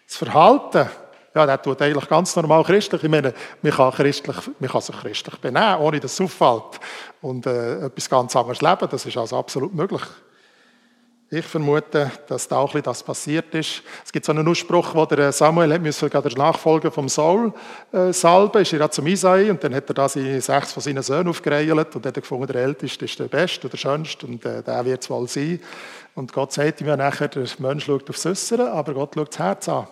[0.06, 0.88] das Verhalten
[1.34, 3.02] ja, der tut eigentlich ganz normal christlich.
[3.02, 3.32] Ich meine,
[3.62, 6.78] man kann, christlich, man kann sich christlich benehmen, ohne dass es auffällt.
[7.22, 10.02] Und äh, etwas ganz anderes leben, das ist also absolut möglich.
[11.34, 13.82] Ich vermute, dass da auch das passiert ist.
[14.04, 17.54] Es gibt so einen Ausspruch, wo der Samuel hat der Nachfolger vom Saul
[17.90, 21.02] äh, salben, ist er zum Isai und dann hat er da seine sechs von seinen
[21.02, 24.84] Söhnen aufgereilt und hat gefunden, der Älteste ist der Beste der Schönste und äh, der
[24.84, 25.58] wird es wohl sein.
[26.14, 29.38] Und Gott sagt ihm ja nachher, der Mensch schaut aufs Äußere, aber Gott schaut das
[29.38, 29.86] Herz an.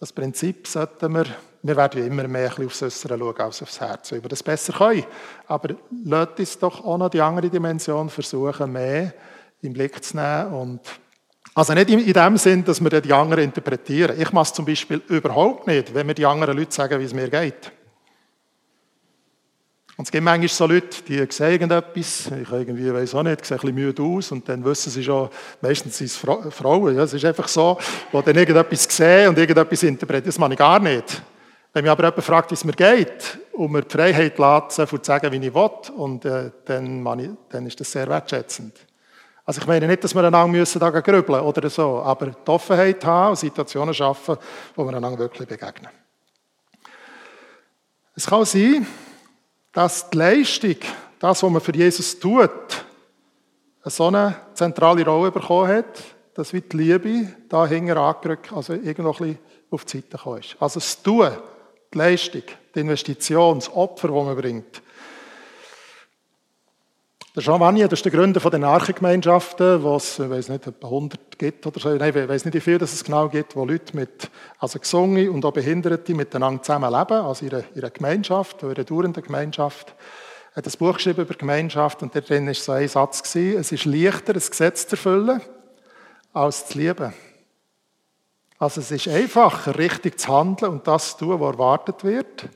[0.00, 1.26] Das Prinzip sollten wir,
[1.62, 5.04] wir werden immer mehr aufs Äußere schauen als aufs Herz, weil wir das besser können.
[5.46, 9.14] Aber lasst uns doch auch noch die andere Dimension versuchen, mehr
[9.62, 10.52] im Blick zu nehmen.
[10.52, 10.80] Und
[11.54, 14.20] also nicht in dem Sinn, dass wir die anderen interpretieren.
[14.20, 17.14] Ich mache es zum Beispiel überhaupt nicht, wenn mir die anderen Leute sagen, wie es
[17.14, 17.72] mir geht.
[19.96, 23.56] Und es gibt manchmal so Leute, die sehen irgendetwas, ich irgendwie weiß auch nicht, sehen
[23.56, 25.28] ein bisschen müde aus und dann wissen sie schon,
[25.60, 27.76] meistens sind es Frauen, ja, es ist einfach so,
[28.10, 31.22] die dann irgendetwas sehen und irgendetwas interpretieren, das mache ich gar nicht.
[31.74, 34.86] Wenn mich aber jemand fragt, wie es mir geht und mir die Freiheit lässt, so
[34.86, 38.72] zu sagen, wie ich will, und, äh, dann, ich, dann ist das sehr wertschätzend.
[39.50, 43.04] Also ich meine nicht, dass wir einander müssen da grübeln oder so, aber die Offenheit
[43.04, 44.36] haben und Situationen schaffen,
[44.76, 45.90] wo wir einander wirklich begegnen.
[48.14, 48.86] Es kann sein,
[49.72, 50.76] dass die Leistung,
[51.18, 52.48] das, was man für Jesus tut,
[53.82, 56.00] eine so eine zentrale Rolle bekommen hat,
[56.34, 59.38] dass wie die Liebe da hinten angerückt, also irgendwo ein bisschen
[59.72, 60.54] auf die Seite gekommen ist.
[60.60, 61.28] Also das Tun,
[61.92, 64.80] die Leistung, die Investition, das Opfer, das man bringt,
[67.36, 70.88] der Jean Vanier, das ist der Gründer der Archengemeinschaften, wo es, ich weiß nicht, etwa
[70.88, 71.90] 100 gibt oder so.
[71.90, 75.44] Nein, ich weiß nicht, wie viel es genau gibt, wo Leute mit, also Gesungen und
[75.44, 79.94] auch Behinderte miteinander zusammenleben, also ihre, ihre Gemeinschaft, ihre dauernde Gemeinschaft.
[80.52, 83.70] Er hat ein Buch geschrieben über Gemeinschaft und darin war so ein Satz gewesen, es
[83.70, 85.40] ist leichter, ein Gesetz zu erfüllen,
[86.32, 87.12] als zu lieben.
[88.58, 92.48] Also es ist einfacher, richtig zu handeln und das zu tun, was erwartet wird,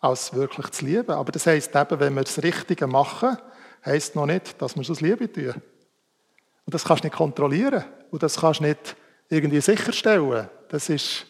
[0.00, 1.12] als wirklich zu lieben.
[1.12, 3.38] Aber das heisst eben, wenn wir das Richtige machen,
[3.84, 5.54] heisst noch nicht, dass wir es aus Liebe tun.
[6.64, 7.84] Und das kannst du nicht kontrollieren.
[8.10, 8.96] Und das kannst du nicht
[9.28, 10.48] irgendwie sicherstellen.
[10.68, 11.26] Das ist,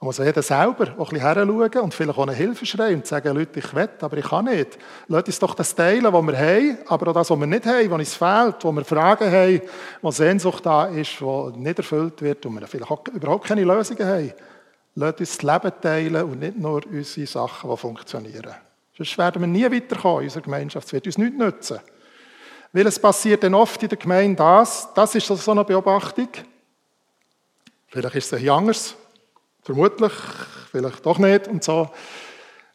[0.00, 3.06] man muss jeder selber auch ein bisschen heranschauen und vielleicht auch eine Hilfe schreien und
[3.06, 4.78] sagen, Leute, ich will, aber ich kann nicht.
[5.08, 7.90] Lasst uns doch das teilen, was wir haben, aber auch das, was wir nicht haben,
[7.90, 9.62] was uns fehlt, wo wir Fragen haben,
[10.02, 14.06] wo Sehnsucht da ist, die nicht erfüllt wird und wir vielleicht auch überhaupt keine Lösungen
[14.06, 14.32] haben.
[14.94, 18.54] Lasst uns das Leben teilen und nicht nur unsere Sachen, die funktionieren.
[18.98, 20.88] Sonst werden wir nie weiterkommen in unserer Gemeinschaft.
[20.88, 21.78] Es wird uns nichts nützen.
[22.72, 26.28] Weil es passiert dann oft in der Gemeinde das, das ist so eine Beobachtung.
[27.86, 28.94] Vielleicht ist es ein anders,
[29.62, 30.12] vermutlich,
[30.70, 31.88] vielleicht doch nicht und so.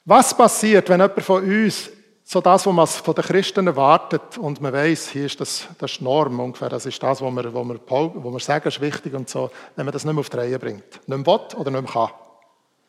[0.06, 1.92] Was passiert, wenn jemand von uns
[2.24, 5.92] so das, was man von den Christen erwartet und man weiß, hier ist das, das
[5.92, 9.86] ist Norm ungefähr, das ist das, was wir, wir sagen, ist wichtig und so, wenn
[9.86, 11.08] man das nicht mehr auf die Reihe bringt.
[11.08, 12.10] Nicht mehr will oder nicht mehr kann.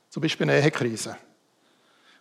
[0.09, 1.17] Zum Beispiel eine Ehekrise.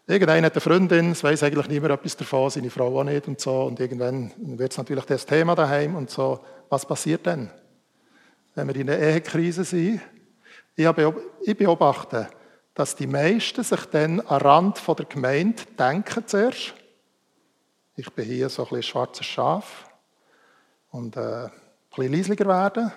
[0.05, 3.39] Irgendeiner hat eine Freundin, es weiß eigentlich niemand etwas davon, seine Frau auch nicht und
[3.39, 3.63] so.
[3.63, 6.41] Und irgendwann wird es natürlich das Thema daheim und so.
[6.69, 7.49] Was passiert dann?
[8.53, 10.01] Wenn wir in einer Ehekrise sind,
[10.75, 12.27] ich beobachte,
[12.73, 16.73] dass die meisten sich dann am Rand der Gemeinde denken zuerst.
[17.95, 19.85] Ich bin hier so ein bisschen schwarzes Schaf
[20.89, 21.51] und äh, ein
[21.95, 22.91] bisschen leislicher werden,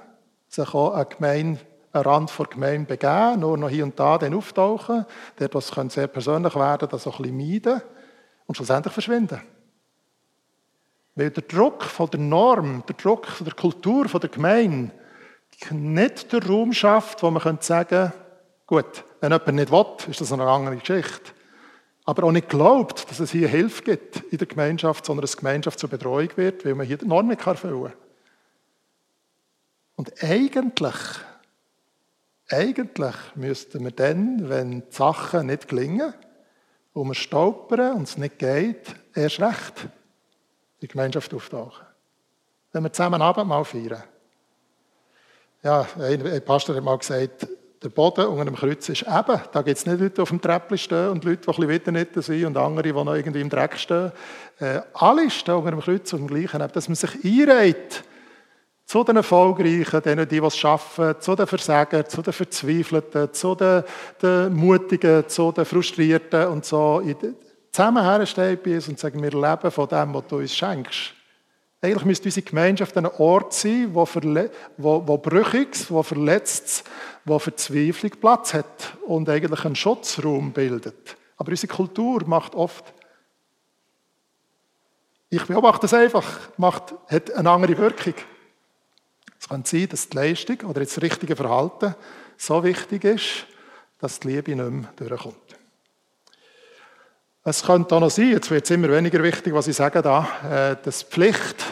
[0.49, 1.61] sich auch eine Gemeinde
[2.05, 5.07] Rand der Gemeinde begeben, nur noch hier und da dann auftauchen,
[5.37, 7.83] dort, was sehr persönlich werden das auch ein bisschen meiden
[8.47, 9.41] und schlussendlich verschwinden.
[11.15, 14.93] Weil der Druck von der Norm, der Druck von der Kultur, von der Gemeinde
[15.71, 18.13] nicht den Raum schafft, wo man könnte sagen
[18.67, 21.33] gut, wenn jemand nicht will, ist das eine andere Geschichte.
[22.05, 25.79] Aber auch nicht glaubt, dass es hier Hilfe gibt in der Gemeinschaft, sondern dass Gemeinschaft
[25.79, 27.93] zur Betreuung wird, weil man hier die Norm nicht erfüllen kann.
[29.97, 30.95] Und eigentlich
[32.49, 36.15] eigentlich müssten wir dann, wenn die Sachen nicht gelingen
[36.93, 39.91] und wir stolpern und es nicht geht, erst recht in
[40.83, 41.87] die Gemeinschaft auftauchen.
[42.73, 44.03] Wenn wir zusammen Abendmahl feiern.
[45.63, 47.49] Ja, ein Pastor hat mal gesagt,
[47.83, 50.41] der Boden unter dem Kreuz ist eben, da gibt es nicht Leute, die auf dem
[50.41, 53.41] Treppchen stehen und Leute, die ein bisschen weiter nicht sind und andere, die noch irgendwie
[53.41, 54.13] im Dreck stehen.
[54.59, 58.05] Äh, alle stehen unter dem Kreuz und gleichen, dass man sich einreiht
[58.87, 63.83] zu den Erfolgreichen, denen, die was schaffen, zu den Versagern, zu den Verzweifelten, zu den,
[64.23, 67.03] den Mutigen, zu den Frustrierten und so.
[67.73, 71.15] Zusammen herstehen bei uns und sagen, wir leben von dem, was du uns schenkst.
[71.83, 74.09] Eigentlich müsste unsere Gemeinschaft ein Ort sein, wo,
[74.77, 76.85] wo, wo Brüchiges, wo Verletztes,
[77.25, 81.17] wo Verzweiflung Platz hat und eigentlich einen Schutzraum bildet.
[81.37, 82.85] Aber unsere Kultur macht oft,
[85.29, 86.25] ich beobachte es einfach,
[86.57, 88.15] macht, hat eine andere Wirkung.
[89.47, 91.95] Es kann sein, dass die Leistung oder das richtige Verhalten
[92.37, 93.47] so wichtig ist,
[94.01, 95.37] dass die Liebe nicht mehr durchkommt.
[97.45, 100.73] Es könnte auch noch sein, jetzt wird es immer weniger wichtig, was ich sage da,
[100.73, 101.65] äh, dass Pflicht,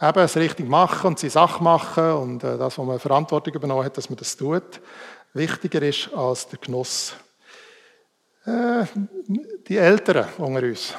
[0.00, 3.84] eben es richtig machen und seine Sache machen und äh, das, wo man Verantwortung übernommen
[3.84, 4.80] hat, dass man das tut,
[5.34, 7.12] wichtiger ist als der Genuss.
[8.46, 8.86] Äh,
[9.68, 10.94] die Älteren unter uns.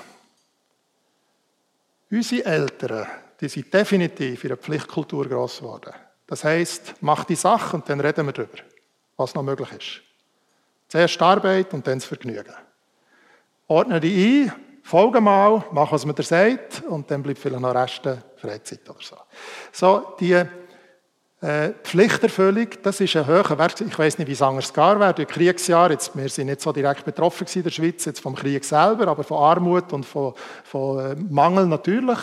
[2.11, 3.07] Unsere Eltern,
[3.41, 5.93] die sind definitiv in der Pflichtkultur groß geworden.
[6.29, 8.59] Das heisst, mach die Sache und dann reden wir darüber,
[9.17, 10.01] was noch möglich ist.
[10.87, 12.53] Zuerst Arbeit und dann das Vergnügen
[13.67, 14.53] ordne dich ein,
[14.83, 18.99] folge mal, mach, was man dir sagt, und dann bleibt vielleicht noch Reste Freizeit oder
[19.01, 19.15] so.
[19.71, 20.33] So, die
[21.41, 23.81] äh, Pflichterfüllung, das ist ein hoher Wert.
[23.81, 25.13] Ich weiß nicht, wie es anders gar wäre.
[25.13, 28.65] Durch Kriegsjahr, jetzt, wir sind nicht so direkt betroffen in der Schweiz, jetzt vom Krieg
[28.65, 32.19] selber, aber von Armut und von, von äh, Mangel natürlich.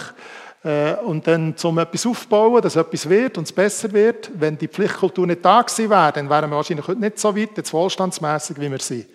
[0.67, 4.31] Äh, und dann zum etwas aufbauen, dass etwas wird und es besser wird.
[4.35, 7.51] Wenn die Pflichtkultur nicht da gewesen wäre, dann wären wir wahrscheinlich heute nicht so weit,
[7.57, 9.07] jetzt wohlstandsmässig, wie wir sind.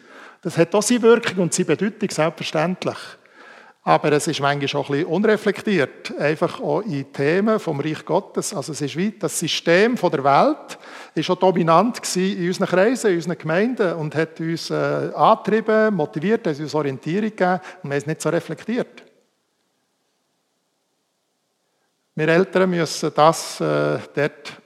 [0.42, 2.98] Das hat auch seine Wirkung und seine Bedeutung, selbstverständlich.
[3.84, 8.54] Aber es ist manchmal auch ein bisschen unreflektiert, einfach auch in Themen vom Reich Gottes.
[8.54, 10.78] Also es ist wie das System der Welt
[11.16, 14.74] ist auch dominant in unseren Kreisen, in unseren Gemeinden und hat uns äh,
[15.16, 19.11] angetrieben, motiviert, hat uns Orientierung gegeben und wir haben es nicht so reflektiert.
[22.14, 24.62] Wir Eltern müssen das äh, dort,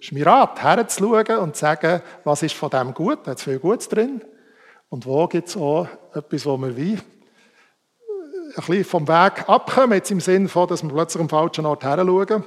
[0.00, 3.86] ist mir Rat, herzuschauen und sagen, was ist von dem gut, hat es viel Gutes
[3.88, 4.22] drin.
[4.88, 7.00] Und wo gibt es auch etwas, wo wir wie ein
[8.54, 11.98] bisschen vom Weg abkommen, jetzt im Sinne von, dass wir plötzlich am falschen Ort her
[11.98, 12.44] schauen.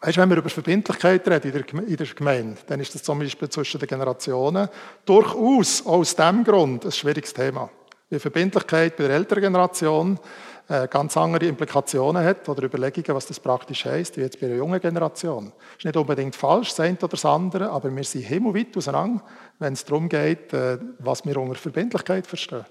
[0.00, 1.52] Weißt, wenn wir über Verbindlichkeit reden
[1.86, 4.68] in der Gemeinde, dann ist das zum Beispiel zwischen den Generationen
[5.04, 7.68] durchaus aus diesem Grund ein schwieriges Thema.
[8.10, 10.18] Die Verbindlichkeit bei der älteren Generation äh,
[10.66, 14.80] ganz andere Implikationen hat oder Überlegungen, was das praktisch heißt, wie jetzt bei der jungen
[14.80, 15.52] Generation.
[15.56, 19.22] Das ist nicht unbedingt falsch, das eine oder das andere, aber wir sind himmelweit auseinander,
[19.58, 22.64] wenn es darum geht, äh, was wir unter Verbindlichkeit verstehen.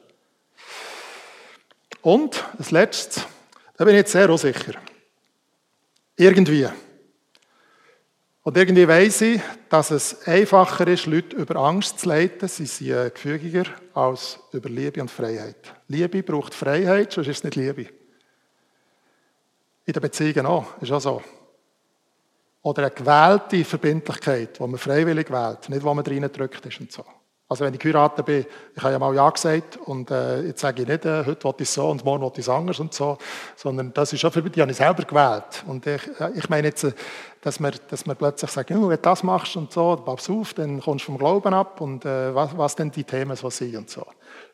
[2.01, 3.21] Und das Letzte,
[3.77, 4.73] da bin ich jetzt sehr unsicher.
[6.17, 6.67] Irgendwie.
[8.43, 12.49] Und irgendwie weiss ich, dass es einfacher ist, Leute über Angst zu leiten.
[12.49, 13.63] Sie sind äh, gefügiger
[13.93, 15.73] als über Liebe und Freiheit.
[15.87, 17.87] Liebe braucht Freiheit, sonst ist es nicht Liebe.
[19.85, 21.23] In den Beziehungen auch, ist auch so.
[22.63, 27.05] Oder eine gewählte Verbindlichkeit, die man freiwillig wählt, nicht wo man reingedrückt ist und so.
[27.49, 30.81] Also wenn ich geheiratet bin, ich habe ja mal Ja gesagt und äh, jetzt sage
[30.81, 33.17] ich nicht, äh, heute will ich so und morgen will ich es anders und so,
[33.55, 35.63] sondern das ist schon für mich, die habe ich selber gewählt.
[35.67, 36.93] Und ich, äh, ich meine jetzt, äh,
[37.41, 40.79] dass man, dass man plötzlich sagt, wenn du das machst und so, pass auf, dann
[40.79, 43.89] kommst du vom Glauben ab und äh, was, was denn die Themen so sind und
[43.89, 44.05] so.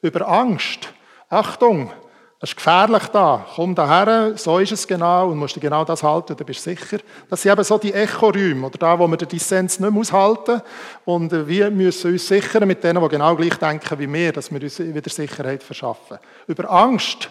[0.02, 0.92] Über Angst,
[1.30, 1.92] Achtung,
[2.40, 3.46] das ist gefährlich da.
[3.54, 6.70] Komm daher, so ist es genau und musst du genau das halten, dann bist du
[6.70, 7.00] sicher.
[7.30, 10.62] Das sind eben so die Echoräume oder da, wo wir den Dissens nicht mehr aushalten
[11.04, 14.52] und äh, wir müssen uns sichern mit denen, die genau gleich denken wie wir, dass
[14.52, 16.18] wir uns wieder Sicherheit verschaffen.
[16.48, 17.30] Über Angst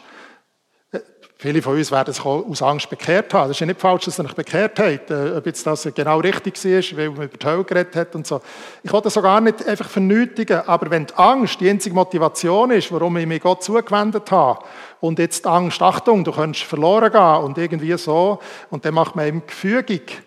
[1.41, 3.47] Viele von uns werden sich aus Angst bekehrt haben.
[3.47, 6.19] Das ist ja nicht falsch, dass ihr euch bekehrt habt, äh, ob jetzt das genau
[6.19, 8.41] richtig war, weil man über die Hölle geredet hat und so.
[8.83, 12.73] Ich wollte das auch gar nicht einfach vernötigen, aber wenn die Angst die einzige Motivation
[12.73, 14.65] ist, warum ich mich Gott zugewendet habe,
[15.01, 18.41] und jetzt Angst, Achtung, du könntest verloren gehen und irgendwie so,
[18.71, 20.23] und dann macht man eben gefügig.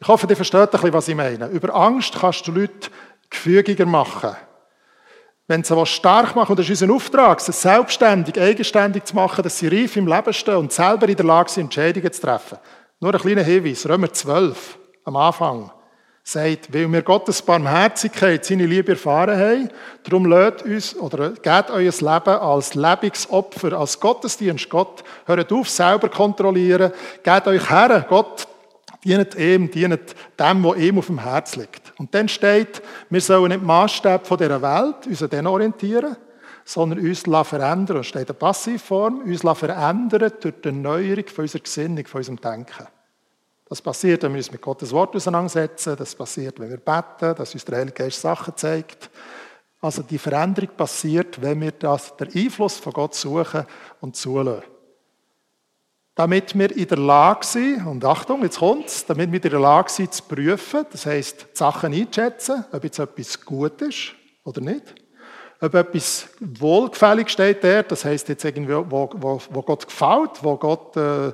[0.00, 1.46] Ich hoffe, ihr versteht ein bisschen, was ich meine.
[1.46, 2.90] Über Angst kannst du Leute
[3.30, 4.34] gefügiger machen.
[5.46, 9.42] Wenn sie was stark machen, und das ist unser Auftrag, sie selbstständig, eigenständig zu machen,
[9.42, 12.58] dass sie reif im Leben stehen und selber in der Lage sind, Entscheidungen zu treffen.
[13.00, 15.70] Nur ein kleiner Hinweis, Römer 12, am Anfang,
[16.24, 19.68] sagt, weil wir Gottes Barmherzigkeit, seine Liebe erfahren haben,
[20.04, 25.02] darum lädt uns, oder geht euer Leben als Lebensopfer, als Gottesdienst Gott.
[25.26, 26.92] Hört auf, selber kontrollieren,
[27.22, 28.46] geht euch her, Gott
[29.04, 31.92] Dient ihm, dient dem, was ihm auf dem Herz liegt.
[31.98, 36.16] Und dann steht, wir sollen nicht Maßstab von dieser Welt uns an den orientieren,
[36.64, 37.96] sondern uns verändern.
[37.96, 42.86] Das steht in Passivform, uns verändern durch die Erneuerung unserer Gesinnung, von unserem Denken.
[43.72, 45.96] Das passiert, wenn wir uns mit Gottes Wort auseinandersetzen.
[45.96, 49.08] Das passiert, wenn wir beten, dass uns der Heilige Geist Sachen zeigt.
[49.80, 53.64] Also die Veränderung passiert, wenn wir das, den Einfluss von Gott suchen
[54.02, 54.64] und zulassen
[56.14, 59.90] damit wir in der Lage sind, und Achtung, jetzt kommt's, damit wir in der Lage
[59.90, 64.12] sind zu prüfen, das heisst, die Sachen einzuschätzen, ob jetzt etwas gut ist
[64.44, 64.94] oder nicht.
[65.62, 70.58] Ob etwas wohlgefällig steht der, das heisst jetzt irgendwie, wo, wo, wo Gott gefällt, wo
[70.58, 71.32] Gott, äh,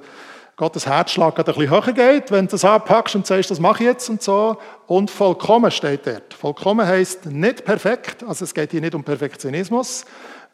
[0.59, 3.91] Gottes Herzschlag ein bisschen höher geht, wenn du das anpackst und sagst, das mache ich
[3.91, 4.57] jetzt und so.
[4.89, 6.35] Und vollkommen steht dort.
[6.35, 10.05] Vollkommen heisst nicht perfekt, also es geht hier nicht um Perfektionismus,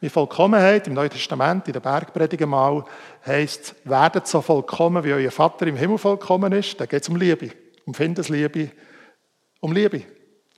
[0.03, 2.85] wie Vollkommenheit im Neuen Testament, in der Bergpredigen mal,
[3.25, 6.79] heisst, werdet so vollkommen, wie euer Vater im Himmel vollkommen ist.
[6.79, 7.53] Da geht es um Liebe,
[7.87, 8.73] um Findesliebe,
[9.61, 10.03] um Liebe,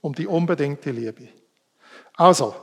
[0.01, 1.29] um die unbedingte Liebe.
[2.17, 2.53] Also,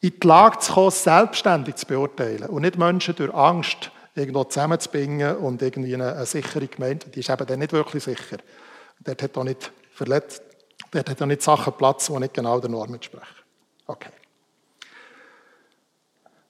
[0.00, 5.36] in die Lage zu kommen, selbstständig zu beurteilen und nicht Menschen durch Angst irgendwo zusammenzubringen
[5.36, 8.38] und irgendwie eine, eine sichere Gemeinde, die ist eben dann nicht wirklich sicher.
[9.00, 10.42] Dort hat auch nicht verletzt,
[10.90, 13.26] dort hat auch nicht Sachen Platz, die nicht genau der Norm entsprechen.
[13.86, 14.10] Okay.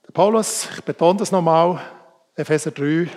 [0.07, 1.81] Der Paulus, ich betone das nochmal,
[2.35, 3.09] Epheser 3,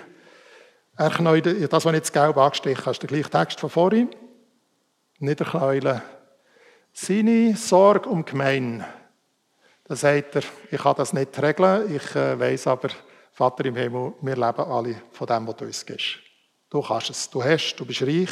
[0.96, 4.10] er knäude, das, was ich jetzt gelb angestrichen habe, ist der gleiche Text von vorhin.
[5.18, 6.02] Niederknäulen.
[6.92, 8.84] Seine Sorge um Gemein.
[9.84, 12.90] Da sagt er, ich kann das nicht regeln, ich äh, weiß aber,
[13.32, 16.18] Vater im Himmel, wir leben alle von dem, was du uns gibst.
[16.68, 18.30] Du kannst es, du hast, du bist reich.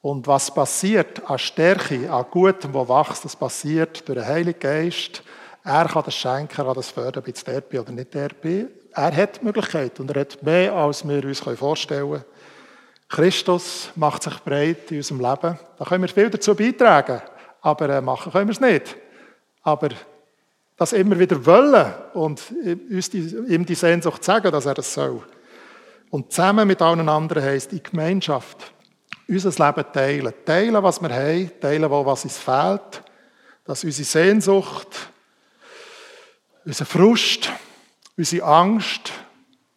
[0.00, 5.22] Und was passiert an Stärke, an Gutem, wo wächst, das passiert durch den Heiligen Geist.
[5.62, 8.30] Er kann das schenken, er kann das fördern, ob jetzt der bin oder nicht der
[8.30, 8.70] bin.
[8.92, 12.24] Er hat die Möglichkeit und er hat mehr, als wir uns vorstellen können.
[13.08, 15.58] Christus macht sich breit in unserem Leben.
[15.78, 17.20] Da können wir viel dazu beitragen,
[17.60, 18.96] aber äh, machen können wir es nicht.
[19.62, 19.90] Aber
[20.80, 22.42] das immer wieder wollen und
[22.90, 23.18] uns die,
[23.48, 25.22] ihm die Sehnsucht sagen, dass er das soll.
[26.08, 28.72] Und zusammen mit allen anderen heisst die Gemeinschaft
[29.28, 30.32] unser Leben teilen.
[30.46, 33.02] Teilen, was wir haben, teilen, was uns fehlt,
[33.66, 35.10] dass unsere Sehnsucht,
[36.64, 37.50] unser Frust,
[38.16, 39.12] unsere Angst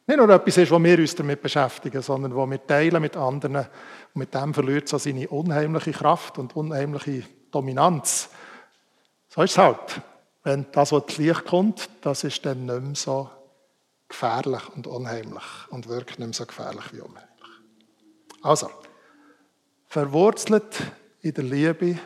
[0.08, 3.58] nicht nur etwas ist, wo wir uns damit beschäftigen, sondern wo wir teilen mit anderen
[3.58, 3.68] und
[4.14, 8.30] mit dem verliert so seine unheimliche Kraft und unheimliche Dominanz.
[9.28, 10.02] So ist es halt.
[10.44, 13.30] Wenn das, was ins Licht kommt, das ist dann nicht mehr so
[14.10, 17.30] gefährlich und unheimlich und wirkt nicht mehr so gefährlich wie unheimlich.
[18.42, 18.70] Also,
[19.88, 20.92] verwurzelt
[21.22, 21.98] in der Liebe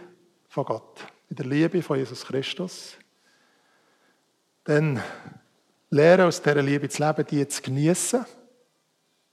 [0.49, 2.93] von Gott, in der Liebe von Jesus Christus,
[4.63, 5.01] dann
[5.89, 8.25] lernen, aus dieser Liebe zu leben, die zu genießen.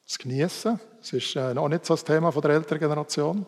[0.07, 0.81] Zu genießen.
[0.99, 3.47] Das ist äh, noch nicht so das Thema der älteren Generation.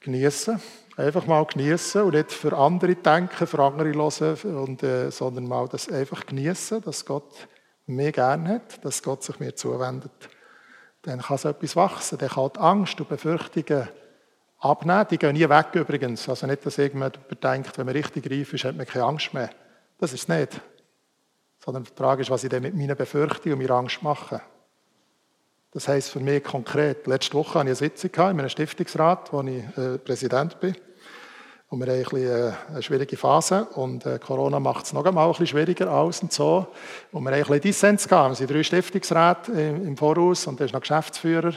[0.00, 0.60] Genießen.
[1.00, 5.66] Einfach mal genießen und nicht für andere denken, für andere hören, und, äh, sondern mal
[5.66, 7.48] das einfach genießen, dass Gott
[7.86, 10.12] mich gern hat, dass Gott sich mir zuwendet.
[11.02, 12.18] Dann kann so etwas wachsen.
[12.18, 13.88] Dann kann die Angst und Befürchtungen
[14.58, 15.06] abnehmen.
[15.10, 16.28] Die gehen nie weg übrigens.
[16.28, 19.48] Also nicht, dass irgendjemand denkt, wenn man richtig reif ist, hat man keine Angst mehr.
[19.98, 20.60] Das ist es nicht.
[21.64, 24.42] Sondern die Frage ist, was ich denn mit meinen Befürchtungen und meiner Angst mache.
[25.72, 29.40] Das heisst für mich konkret, letzte Woche hatte ich eine Sitzung in einem Stiftungsrat, wo
[29.42, 30.76] ich äh, Präsident bin.
[31.72, 35.04] Und wir haben ein bisschen, äh, eine schwierige Phase und äh, Corona macht es noch
[35.04, 36.66] einmal ein bisschen schwieriger aus und so.
[37.12, 38.30] Und wir haben ein bisschen Dissens gehabt.
[38.30, 41.52] Wir sind drei Stiftungsräte im, Voraus und da ist noch Geschäftsführer.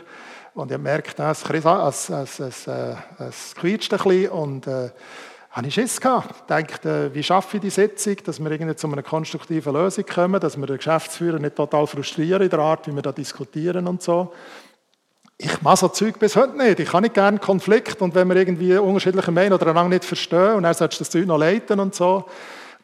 [0.54, 1.50] Und ich gemerkt, es,
[2.40, 2.96] es, äh,
[3.56, 4.92] quietscht ein bisschen und äh,
[5.50, 6.42] habe ich Schiss gehabt.
[6.42, 10.40] Ich dachte, wie schaffe ich die Sitzung, dass wir irgendwie zu einer konstruktiven Lösung kommen,
[10.40, 14.04] dass wir den Geschäftsführer nicht total frustrieren in der Art, wie wir da diskutieren und
[14.04, 14.32] so
[15.44, 16.80] ich mache so Zeug bis heute nicht.
[16.80, 20.56] Ich habe nicht gerne Konflikt und wenn wir irgendwie unterschiedliche meinen oder einander nicht verstehen
[20.56, 22.26] und er sagt, das Zeug noch leiten und so,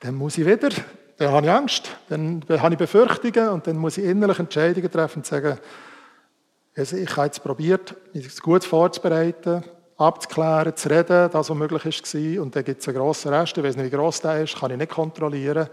[0.02, 0.70] dann muss ich wieder,
[1.18, 5.20] dann habe ich Angst, dann habe ich Befürchtungen und dann muss ich innerlich Entscheidungen treffen
[5.20, 5.58] und sagen,
[6.76, 9.64] also ich habe jetzt probiert, mich gut vorzubereiten,
[9.98, 12.44] abzuklären, zu reden, das, was möglich war.
[12.44, 14.72] Und dann gibt es einen grossen Rest, ich weiß nicht, wie gross der ist, kann
[14.72, 15.70] ich nicht kontrollieren.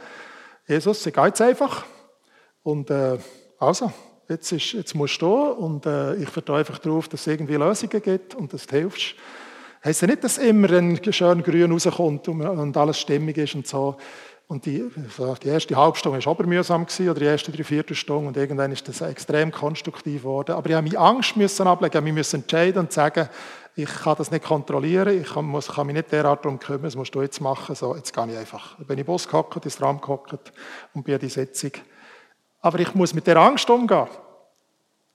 [0.67, 1.85] Jesus, ich gehe jetzt einfach.
[2.63, 3.19] Und äh,
[3.59, 3.93] also,
[4.29, 8.03] jetzt, ist, jetzt musst du und äh, ich vertraue einfach darauf, dass es irgendwie Lösungen
[8.03, 9.15] gibt und dass du hilfst.
[9.85, 13.97] Heißt ja nicht, dass immer ein schön grün rauskommt und, alles stimmig ist und so.
[14.49, 14.85] Und die,
[15.43, 19.01] die erste Halbstunde war aber mühsam gewesen, oder die erste Dreiviertelstunde und irgendwann ist das
[19.01, 20.53] extrem konstruktiv geworden.
[20.53, 23.29] Aber ich musste meine Angst müssen ablegen, ich musste entscheiden und sagen,
[23.75, 26.97] ich kann das nicht kontrollieren, ich kann, muss, kann mich nicht derart darum kümmern, das
[26.97, 28.77] musst du jetzt machen, so, jetzt gehe ich einfach.
[28.79, 30.33] Dann bin ich Bus gehockt, ins Tram gehockt
[30.95, 31.73] und bin an die Sitzung
[32.67, 34.09] aber ich muss mit der Angst umgehen.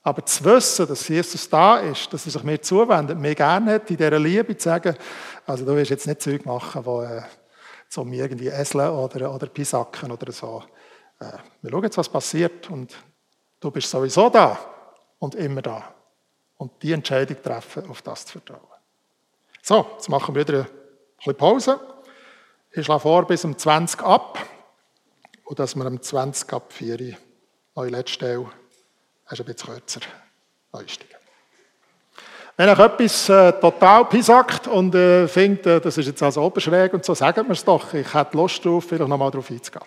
[0.03, 3.91] Aber zu wissen, dass Jesus da ist, dass er sich mir zuwendet, mir gerne hat,
[3.91, 4.95] in dieser Liebe zu sagen,
[5.45, 7.21] also du wirst jetzt nicht Zeug machen, wo, äh,
[7.89, 10.63] zum irgendwie Eseln oder, oder Pisacken oder so.
[11.19, 11.25] Äh,
[11.61, 12.95] wir schauen jetzt, was passiert und
[13.59, 14.57] du bist sowieso da
[15.19, 15.93] und immer da.
[16.55, 18.61] Und die Entscheidung treffen, auf das zu vertrauen.
[19.61, 20.67] So, jetzt machen wir wieder ein
[21.17, 21.79] bisschen Pause.
[22.71, 24.39] Ich schlage vor, bis um 20 ab
[25.43, 27.17] und dass wir um 20 ab 4
[27.75, 28.45] Neue letzte Stelle,
[29.29, 30.01] ist ein bisschen kürzer,
[30.73, 31.15] einsteigen.
[32.57, 36.93] Wenn euch etwas äh, total pisackt und äh, findet, äh, das ist jetzt also oberschräg
[36.93, 37.93] und so, sagt mir es doch.
[37.93, 39.85] Ich hätte Lust drauf, vielleicht nochmal darauf einzugehen.